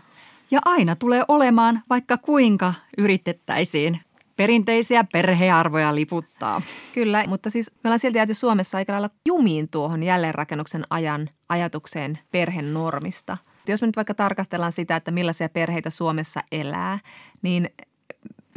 [0.50, 4.00] Ja aina tulee olemaan, vaikka kuinka yritettäisiin
[4.36, 6.62] perinteisiä perhearvoja liputtaa.
[6.94, 12.18] Kyllä, mutta siis me ollaan silti jääty Suomessa aika lailla jumiin tuohon jälleenrakennuksen ajan ajatukseen
[12.30, 13.36] perhenormista.
[13.68, 16.98] Jos me nyt vaikka tarkastellaan sitä, että millaisia perheitä Suomessa elää,
[17.42, 17.70] niin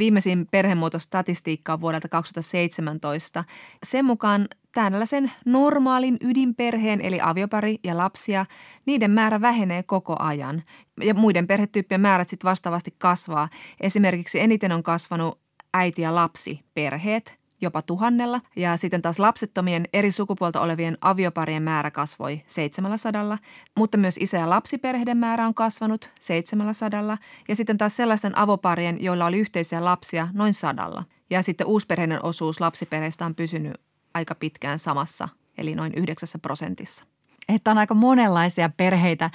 [0.02, 3.43] viimeisin perhemuutostatistiikka on vuodelta 2017.
[3.84, 8.45] Sen mukaan tällaisen normaalin ydinperheen eli aviopari ja lapsia,
[8.86, 10.64] niiden määrä vähenee koko ajan.
[11.02, 13.49] Ja muiden perhetyyppien määrät sitten vastaavasti kasvaa.
[13.82, 15.39] Esimerkiksi eniten on kasvanut
[15.74, 18.41] äiti- ja lapsiperheet jopa tuhannella.
[18.55, 23.38] Ja sitten taas lapsettomien eri sukupuolta olevien avioparien määrä kasvoi 700,
[23.78, 27.18] mutta myös isä- ja lapsiperheiden määrä on kasvanut 700.
[27.47, 31.03] Ja sitten taas sellaisten avoparien, joilla oli yhteisiä lapsia, noin sadalla.
[31.30, 33.74] Ja sitten uusperheiden osuus lapsiperheistä on pysynyt
[34.14, 37.05] aika pitkään samassa, eli noin 9 prosentissa.
[37.49, 39.30] Että on aika monenlaisia perheitä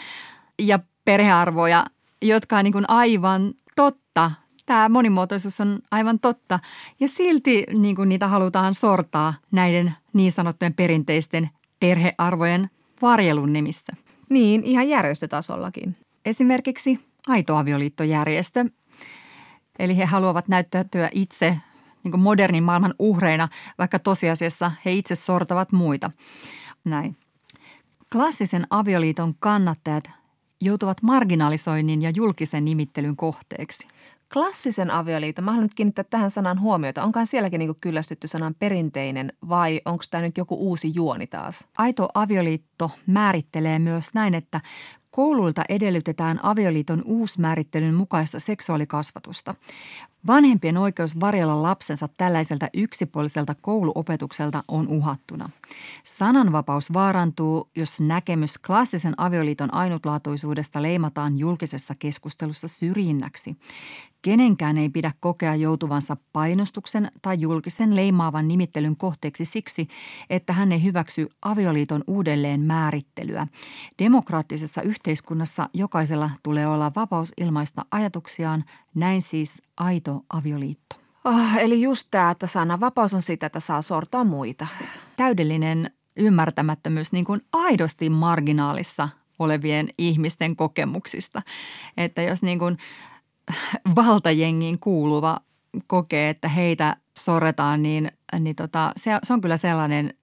[0.59, 1.85] ja perhearvoja,
[2.23, 4.31] jotka on niin aivan totta.
[4.67, 6.59] Tämä monimuotoisuus on aivan totta
[7.01, 11.51] ja silti niin kuin niitä halutaan sortaa näiden niin sanottujen perinteisten
[11.81, 12.71] perhearvojen
[13.03, 13.93] varjelun nimissä.
[14.29, 15.97] Niin, ihan järjestötasollakin.
[16.25, 18.65] Esimerkiksi aitoavioliittojärjestö.
[19.79, 21.59] Eli he haluavat näyttäytyä itse
[22.05, 23.49] niin modernin maailman uhreina,
[23.79, 26.11] vaikka tosiasiassa he itse sortavat muita.
[26.85, 27.17] Näin.
[28.13, 30.11] Klassisen avioliiton kannattajat
[30.61, 33.89] joutuvat marginalisoinnin ja julkisen nimittelyn kohteeksi.
[34.33, 37.03] Klassisen avioliiton, mä haluan kiinnittää tähän sanan huomiota.
[37.03, 41.69] Onkaan sielläkin niin kyllästytty sanan perinteinen vai onko tämä nyt joku uusi juoni taas?
[41.79, 44.61] Aito avioliitto määrittelee myös näin, että
[45.17, 49.55] Kouluilta edellytetään avioliiton uusmäärittelyn mukaista seksuaalikasvatusta.
[50.27, 55.49] Vanhempien oikeus varjella lapsensa tällaiselta yksipuoliselta kouluopetukselta on uhattuna.
[56.05, 63.57] Sananvapaus vaarantuu, jos näkemys klassisen avioliiton ainutlaatuisuudesta leimataan julkisessa keskustelussa syrjinnäksi.
[64.27, 69.89] Kenenkään ei pidä kokea joutuvansa painostuksen tai julkisen leimaavan nimittelyn kohteeksi siksi,
[70.31, 73.47] että hän ei hyväksy avioliiton uudelleen määrittelyä.
[73.99, 78.65] Demokraattisessa yhteiskunnassa jokaisella tulee olla vapaus ilmaista ajatuksiaan,
[78.95, 80.97] näin siis aito avioliitto.
[81.25, 84.67] Oh, eli just tämä, että sananvapaus on sitä, että saa sortaa muita.
[85.17, 89.09] Täydellinen ymmärtämättömyys niin kuin aidosti marginaalissa
[89.39, 91.43] olevien ihmisten kokemuksista.
[91.97, 92.79] Että jos niin kuin
[93.97, 95.41] valtajengiin kuuluva
[95.87, 100.15] kokee, että heitä sorretaan, niin, niin tota, se, se on kyllä sellainen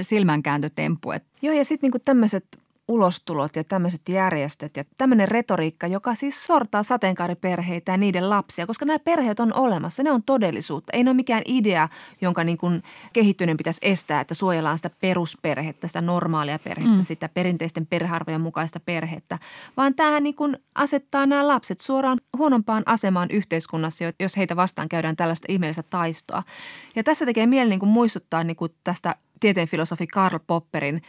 [0.00, 1.08] silmänkääntötemppu.
[1.42, 2.44] Joo ja sitten niinku tämmöiset
[2.88, 8.84] ulostulot ja tämmöiset järjestöt ja tämmöinen retoriikka, joka siis sortaa sateenkaariperheitä ja niiden lapsia, koska
[8.84, 10.90] nämä perheet on olemassa, ne on todellisuutta.
[10.92, 11.88] Ei ne ole mikään idea,
[12.20, 12.82] jonka niin kuin
[13.12, 17.02] kehittyneen pitäisi estää, että suojellaan sitä perusperhettä, sitä normaalia perhettä, mm.
[17.02, 19.38] sitä perinteisten perhearvojen mukaista perhettä,
[19.76, 25.16] vaan tämähän niin kuin asettaa nämä lapset suoraan huonompaan asemaan yhteiskunnassa, jos heitä vastaan käydään
[25.16, 26.42] tällaista ihmeellistä taistoa.
[26.96, 31.02] Ja tässä tekee mieli niin kuin muistuttaa niin kuin tästä tieteen filosofi Karl Popperin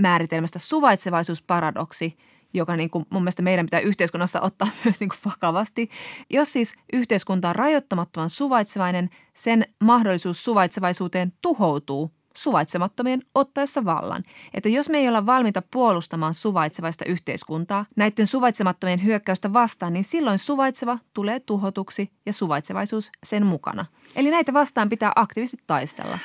[0.00, 2.16] määritelmästä suvaitsevaisuusparadoksi,
[2.54, 5.90] joka niin kuin mun mielestä meidän pitää yhteiskunnassa ottaa myös niin kuin vakavasti.
[6.30, 14.22] Jos siis yhteiskunta on rajoittamattoman suvaitsevainen, sen mahdollisuus suvaitsevaisuuteen tuhoutuu suvaitsemattomien ottaessa vallan.
[14.54, 20.38] Että jos me ei olla valmiita puolustamaan suvaitsevaista yhteiskuntaa näiden suvaitsemattomien hyökkäystä vastaan, niin silloin
[20.38, 23.86] suvaitseva tulee tuhotuksi ja suvaitsevaisuus sen mukana.
[24.16, 26.18] Eli näitä vastaan pitää aktiivisesti taistella.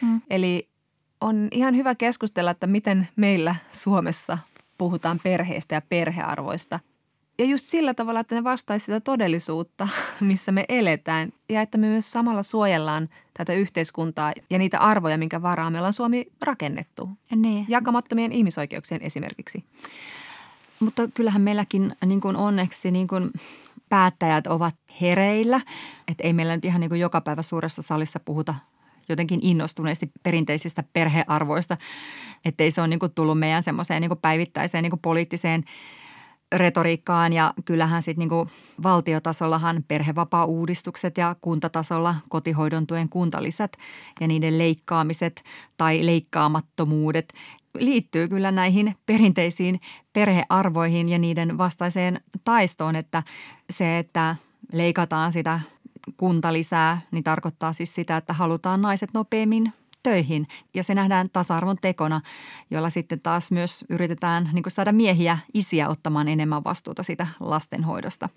[0.00, 0.20] Hmm.
[0.30, 0.68] Eli
[1.20, 4.38] on ihan hyvä keskustella, että miten meillä Suomessa
[4.78, 6.80] puhutaan perheestä ja perhearvoista.
[7.38, 9.88] Ja just sillä tavalla, että ne vastaisi sitä todellisuutta,
[10.20, 11.32] missä me eletään.
[11.48, 15.92] Ja että me myös samalla suojellaan tätä yhteiskuntaa ja niitä arvoja, minkä varaa me ollaan
[15.92, 17.10] Suomi rakennettu.
[17.36, 17.66] Niin.
[17.68, 19.64] Jakamattomien ihmisoikeuksien esimerkiksi.
[20.80, 23.30] Mutta kyllähän meilläkin niin kuin onneksi niin kuin
[23.88, 25.60] päättäjät ovat hereillä.
[26.08, 28.54] Että ei meillä nyt ihan niin kuin joka päivä suuressa salissa puhuta
[29.08, 31.76] jotenkin innostuneesti perinteisistä perhearvoista,
[32.44, 35.64] ettei se ole niin kuin tullut meidän semmoiseen niin päivittäiseen niin kuin poliittiseen
[36.54, 37.32] retoriikkaan.
[37.32, 38.48] Ja kyllähän sitten niin
[38.82, 43.72] valtiotasollahan perhevapaa-uudistukset ja kuntatasolla kotihoidon tuen kuntalisät
[44.20, 45.42] ja niiden leikkaamiset
[45.76, 47.32] tai leikkaamattomuudet
[47.74, 49.80] liittyy kyllä näihin perinteisiin
[50.12, 53.22] perhearvoihin ja niiden vastaiseen taistoon, että
[53.70, 54.36] se, että
[54.72, 55.60] leikataan sitä
[56.16, 60.46] kunta lisää, niin tarkoittaa siis sitä, että halutaan naiset nopeammin töihin.
[60.74, 62.20] Ja se nähdään tasa-arvon tekona,
[62.70, 68.28] jolla sitten taas myös yritetään niin saada miehiä, isiä ottamaan enemmän vastuuta sitä lastenhoidosta.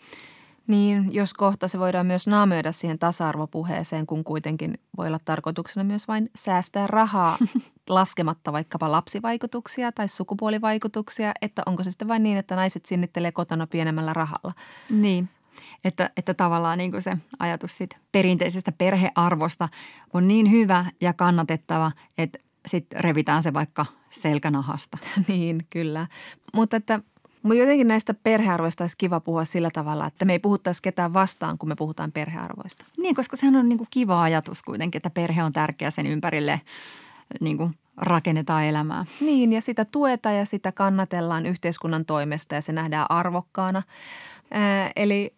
[0.67, 6.07] Niin, jos kohta se voidaan myös naamioida siihen tasa-arvopuheeseen, kun kuitenkin voi olla tarkoituksena myös
[6.07, 7.38] vain säästää rahaa
[7.89, 13.67] laskematta vaikkapa lapsivaikutuksia tai sukupuolivaikutuksia, että onko se sitten vain niin, että naiset sinnittelee kotona
[13.67, 14.53] pienemmällä rahalla.
[14.89, 15.30] Niin.
[15.84, 19.70] Että, että tavallaan niin kuin se ajatus siitä perinteisestä perhearvosta
[20.14, 24.97] on niin hyvä ja kannatettava, että sitten revitään se vaikka selkänahasta.
[25.28, 26.08] niin, kyllä.
[26.54, 26.99] Mutta että
[27.43, 31.58] mutta jotenkin näistä perhearvoista olisi kiva puhua sillä tavalla, että me ei puhuttaisi ketään vastaan,
[31.58, 32.86] kun me puhutaan perhearvoista.
[32.97, 36.62] Niin, koska sehän on niin kuin kiva ajatus kuitenkin, että perhe on tärkeä sen ympärille
[37.39, 39.06] niin kuin rakennetaan elämää.
[39.22, 43.84] Niin, ja sitä tuetaan ja sitä kannatellaan yhteiskunnan toimesta ja se nähdään arvokkaana.
[44.52, 45.34] Ää, eli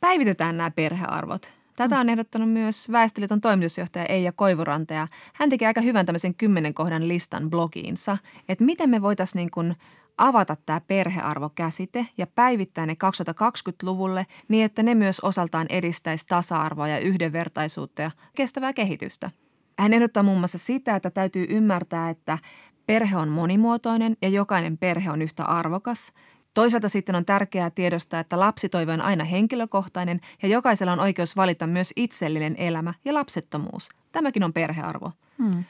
[0.00, 1.58] päivitetään nämä perhearvot.
[1.76, 6.74] Tätä on ehdottanut myös Väestöliiton toimitusjohtaja Eija Koivuranta ja hän teki aika hyvän tämmöisen kymmenen
[6.74, 8.18] kohdan listan blogiinsa,
[8.48, 9.76] että miten me voitaisiin niin kuin
[10.18, 16.98] avata tämä perhearvokäsite ja päivittää ne 2020-luvulle niin, että ne myös osaltaan edistäisi tasa-arvoa ja
[16.98, 19.30] yhdenvertaisuutta ja kestävää kehitystä.
[19.78, 22.38] Hän ehdottaa muun muassa sitä, että täytyy ymmärtää, että
[22.86, 26.12] perhe on monimuotoinen ja jokainen perhe on yhtä arvokas
[26.58, 31.66] Toisaalta sitten on tärkeää tiedostaa, että lapsitoive on aina henkilökohtainen ja jokaisella on oikeus valita
[31.66, 33.88] myös itsellinen elämä ja lapsettomuus.
[34.12, 35.12] Tämäkin on perhearvo.
[35.38, 35.64] Hmm.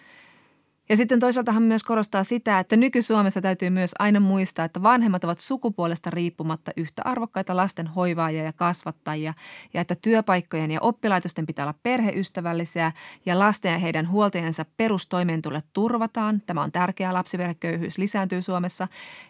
[0.88, 5.24] Ja sitten toisaalta hän myös korostaa sitä, että nyky-Suomessa täytyy myös aina muistaa, että vanhemmat
[5.24, 9.34] ovat sukupuolesta riippumatta yhtä arvokkaita lasten hoivaajia ja kasvattajia
[9.74, 12.92] ja että työpaikkojen ja oppilaitosten pitää olla perheystävällisiä
[13.26, 16.42] ja lasten ja heidän huoltajansa perustoimeentulo turvataan.
[16.46, 18.88] Tämä on tärkeää, lapsiperheköyhyys lisääntyy Suomessa.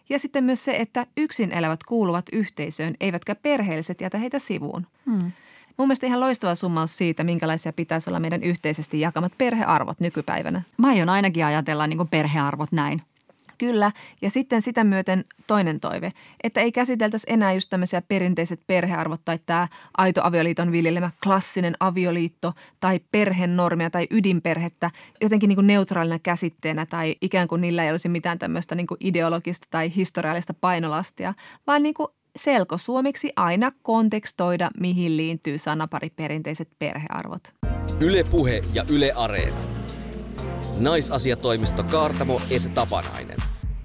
[0.09, 4.87] Ja sitten myös se, että yksin elävät kuuluvat yhteisöön, eivätkä perheelliset jätä heitä sivuun.
[5.07, 5.33] Hmm.
[5.79, 10.63] Mun mielestä ihan loistava summaus siitä, minkälaisia pitäisi olla meidän yhteisesti jakamat perhearvot nykypäivänä.
[10.77, 13.03] Mä aion ainakin ajatella niin kuin perhearvot näin.
[13.59, 16.13] Kyllä, ja sitten sitä myöten toinen toive,
[16.43, 22.53] että ei käsiteltäisi enää just tämmöisiä perinteiset perhearvot tai tämä aito avioliiton viljelemä klassinen avioliitto
[22.81, 28.09] tai perhenormia tai ydinperhettä jotenkin niin kuin neutraalina käsitteenä tai ikään kuin niillä ei olisi
[28.09, 31.35] mitään tämmöistä niin kuin ideologista tai historiallista painolastia,
[31.67, 32.09] vaan niin kuin
[32.39, 37.49] selkosuomiksi aina kontekstoida, mihin liittyy sanapari perinteiset perhearvot.
[38.01, 39.57] Yle Puhe ja Yle Areena.
[40.79, 43.37] Naisasiatoimisto Kaartamo et Tapanainen.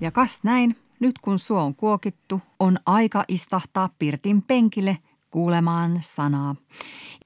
[0.02, 4.98] Ja kas näin, nyt kun suo on kuokittu, on aika istahtaa Pirtin penkille
[5.32, 6.56] kuulemaan sanaa.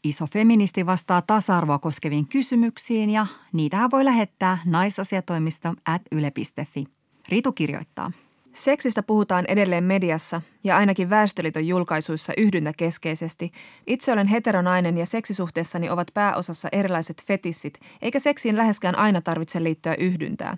[0.04, 6.86] Iso feministi vastaa tasa-arvoa koskeviin kysymyksiin ja niitä voi lähettää naisasiatoimisto at yle.fi.
[7.30, 8.12] Ritu kirjoittaa–
[8.58, 13.52] Seksistä puhutaan edelleen mediassa ja ainakin Väestöliiton julkaisuissa yhdyntäkeskeisesti.
[13.88, 19.96] Itse olen heteronainen ja seksisuhteessani ovat pääosassa erilaiset fetissit, eikä seksiin läheskään aina tarvitse liittyä
[19.96, 20.58] yhdyntää.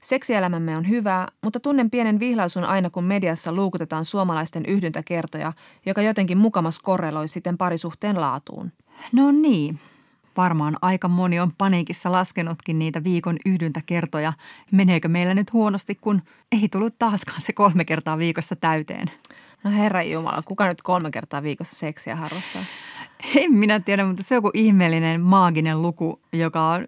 [0.00, 5.52] Seksielämämme on hyvää, mutta tunnen pienen vihlausun aina kun mediassa luukutetaan suomalaisten yhdyntäkertoja,
[5.86, 8.72] joka jotenkin mukamas korreloi siten parisuhteen laatuun.
[9.12, 9.80] No niin,
[10.38, 14.32] varmaan aika moni on paniikissa laskenutkin niitä viikon yhdyntäkertoja.
[14.72, 16.22] Meneekö meillä nyt huonosti, kun
[16.52, 19.06] ei tullut taaskaan se kolme kertaa viikossa täyteen?
[19.64, 22.62] No herra Jumala, kuka nyt kolme kertaa viikossa seksiä harrastaa?
[23.36, 26.86] En minä tiedä, mutta se on joku ihmeellinen maaginen luku, joka on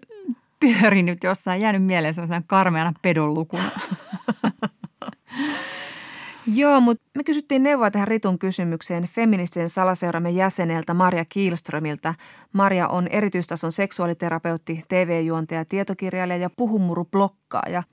[0.59, 3.63] pyörinyt jossain, jäänyt mieleen sellaisena karmeana pedon lukuna.
[6.47, 12.13] Joo, mutta me kysyttiin neuvoa tähän Ritun kysymykseen feministisen salaseuramme jäseneltä Maria Kiilströmiltä.
[12.53, 17.83] Maria on erityistason seksuaaliterapeutti, TV-juontaja, tietokirjailija ja puhumurublokkaa.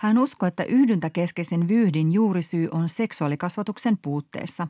[0.00, 4.68] Hän uskoo, että yhdyntäkeskeisen vyyhdin juurisyy on seksuaalikasvatuksen puutteessa.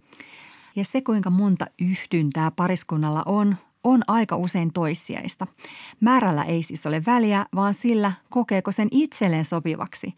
[0.77, 5.47] Ja se, kuinka monta yhdyntää pariskunnalla on, on aika usein toissijaista.
[6.01, 10.15] Määrällä ei siis ole väliä, vaan sillä, kokeeko sen itselleen sopivaksi.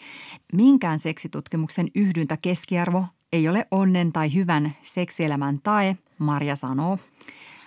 [0.53, 6.99] Minkään seksitutkimuksen yhdyntä keskiarvo ei ole onnen tai hyvän seksielämän tae, Marja sanoo.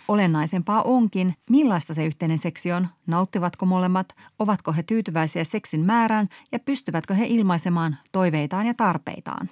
[0.08, 6.60] Olennaisempaa onkin, millaista se yhteinen seksi on, nauttivatko molemmat, ovatko he tyytyväisiä seksin määrään ja
[6.60, 9.50] pystyvätkö he ilmaisemaan toiveitaan ja tarpeitaan.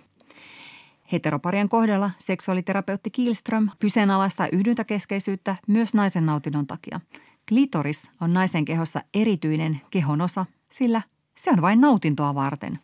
[1.11, 6.99] Heteroparien kohdalla seksuaaliterapeutti Kielström kyseenalaistaa yhdyntäkeskeisyyttä myös naisen nautinnon takia.
[7.49, 11.01] Klitoris on naisen kehossa erityinen kehonosa, sillä
[11.35, 12.79] se on vain nautintoa varten.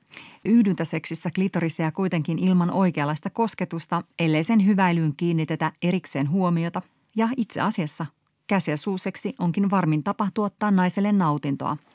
[0.46, 6.82] Yhdyntäseksissä klitorisia kuitenkin ilman oikeanlaista kosketusta, ellei sen hyväilyyn kiinnitetä erikseen huomiota.
[7.16, 8.06] Ja itse asiassa
[8.48, 11.78] käsi- ja suuseksi onkin varmin tapa tuottaa naiselle nautintoa–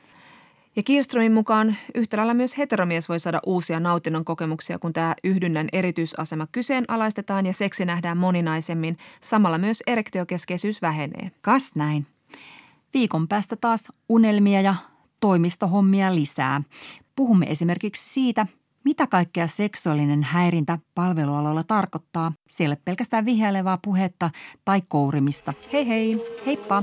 [0.76, 5.68] ja Kielströmin mukaan yhtä lailla myös heteromies voi saada uusia nautinnon kokemuksia, kun tämä yhdynnän
[5.72, 8.98] erityisasema kyseenalaistetaan ja seksi nähdään moninaisemmin.
[9.20, 11.30] Samalla myös erektiokeskeisyys vähenee.
[11.42, 12.06] Kas näin.
[12.94, 14.74] Viikon päästä taas unelmia ja
[15.20, 16.62] toimistohommia lisää.
[17.16, 18.46] Puhumme esimerkiksi siitä,
[18.84, 22.32] mitä kaikkea seksuaalinen häirintä palvelualoilla tarkoittaa.
[22.48, 24.30] Siellä pelkästään vihjailevaa puhetta
[24.64, 25.52] tai kourimista.
[25.72, 26.82] Hei hei, heippa!